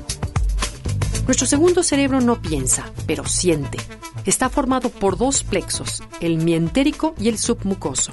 [1.26, 3.78] Nuestro segundo cerebro no piensa, pero siente.
[4.24, 8.12] Está formado por dos plexos, el mientérico y el submucoso.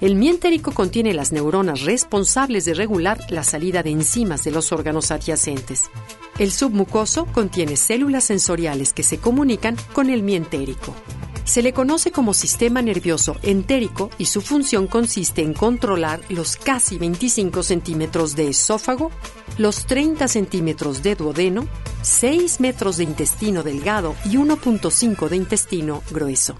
[0.00, 5.10] El mientérico contiene las neuronas responsables de regular la salida de enzimas de los órganos
[5.10, 5.90] adyacentes.
[6.38, 10.94] El submucoso contiene células sensoriales que se comunican con el mientérico.
[11.46, 16.98] Se le conoce como sistema nervioso entérico y su función consiste en controlar los casi
[16.98, 19.12] 25 centímetros de esófago,
[19.56, 21.68] los 30 centímetros de duodeno,
[22.02, 26.56] 6 metros de intestino delgado y 1.5 de intestino grueso.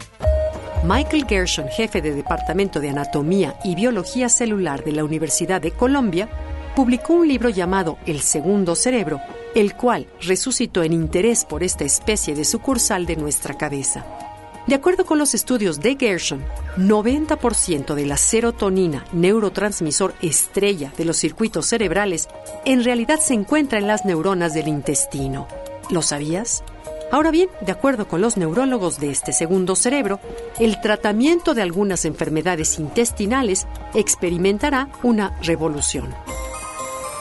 [0.84, 6.28] Michael Gershon, jefe de Departamento de Anatomía y Biología Celular de la Universidad de Colombia,
[6.76, 9.20] publicó un libro llamado El Segundo Cerebro,
[9.56, 14.25] el cual resucitó en interés por esta especie de sucursal de nuestra cabeza.
[14.66, 16.44] De acuerdo con los estudios de Gershon,
[16.76, 22.28] 90% de la serotonina, neurotransmisor estrella de los circuitos cerebrales,
[22.64, 25.46] en realidad se encuentra en las neuronas del intestino.
[25.88, 26.64] ¿Lo sabías?
[27.12, 30.18] Ahora bien, de acuerdo con los neurólogos de este segundo cerebro,
[30.58, 36.12] el tratamiento de algunas enfermedades intestinales experimentará una revolución.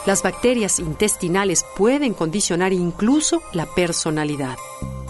[0.07, 4.55] Las bacterias intestinales pueden condicionar incluso la personalidad.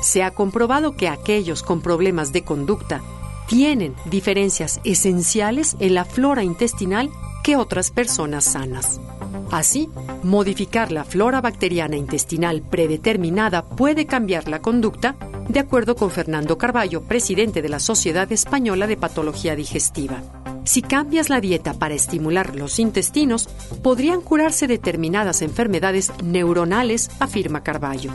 [0.05, 3.01] Se ha comprobado que aquellos con problemas de conducta
[3.47, 7.09] tienen diferencias esenciales en la flora intestinal
[7.43, 9.01] que otras personas sanas.
[9.49, 9.89] Así,
[10.21, 15.15] modificar la flora bacteriana intestinal predeterminada puede cambiar la conducta,
[15.49, 20.21] de acuerdo con Fernando Carballo, presidente de la Sociedad Española de Patología Digestiva.
[20.65, 23.49] Si cambias la dieta para estimular los intestinos,
[23.81, 28.11] podrían curarse determinadas enfermedades neuronales, afirma Carballo.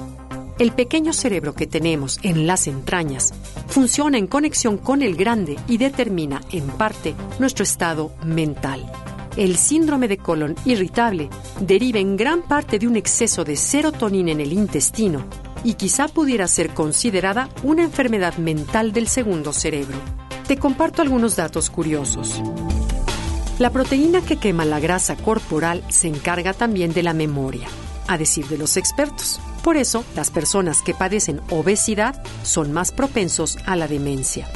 [0.60, 3.32] El pequeño cerebro que tenemos en las entrañas
[3.68, 8.84] funciona en conexión con el grande y determina, en parte, nuestro estado mental.
[9.38, 11.30] El síndrome de colon irritable
[11.60, 15.24] deriva en gran parte de un exceso de serotonina en el intestino
[15.64, 19.96] y quizá pudiera ser considerada una enfermedad mental del segundo cerebro.
[20.46, 22.42] te comparto algunos datos curiosos.
[23.58, 27.68] La proteína que quema la grasa corporal se encarga también de la memoria,
[28.08, 29.40] a decir de los expertos.
[29.62, 34.46] Por eso, las personas que padecen obesidad son más propensos a la demencia,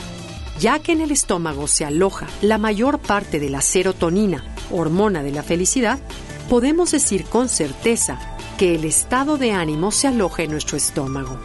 [0.58, 5.32] ya que en el estómago se aloja la mayor parte de la serotonina, hormona de
[5.32, 5.98] la felicidad,
[6.48, 8.18] podemos decir con certeza
[8.58, 11.38] que el estado de ánimo se aloja en nuestro estómago.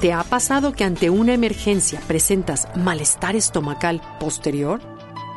[0.00, 4.91] ¿Te ha pasado que ante una emergencia presentas malestar estomacal posterior?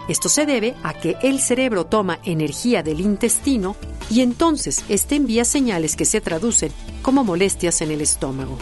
[0.08, 3.76] Esto se debe a que el cerebro toma energía del intestino
[4.10, 8.58] y entonces este envía señales que se traducen como molestias en el estómago.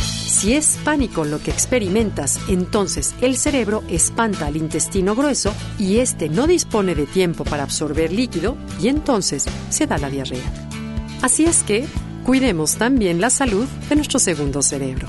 [0.00, 6.28] Si es pánico lo que experimentas, entonces el cerebro espanta al intestino grueso y este
[6.28, 10.68] no dispone de tiempo para absorber líquido y entonces se da la diarrea.
[11.22, 11.86] Así es que
[12.24, 15.08] cuidemos también la salud de nuestro segundo cerebro.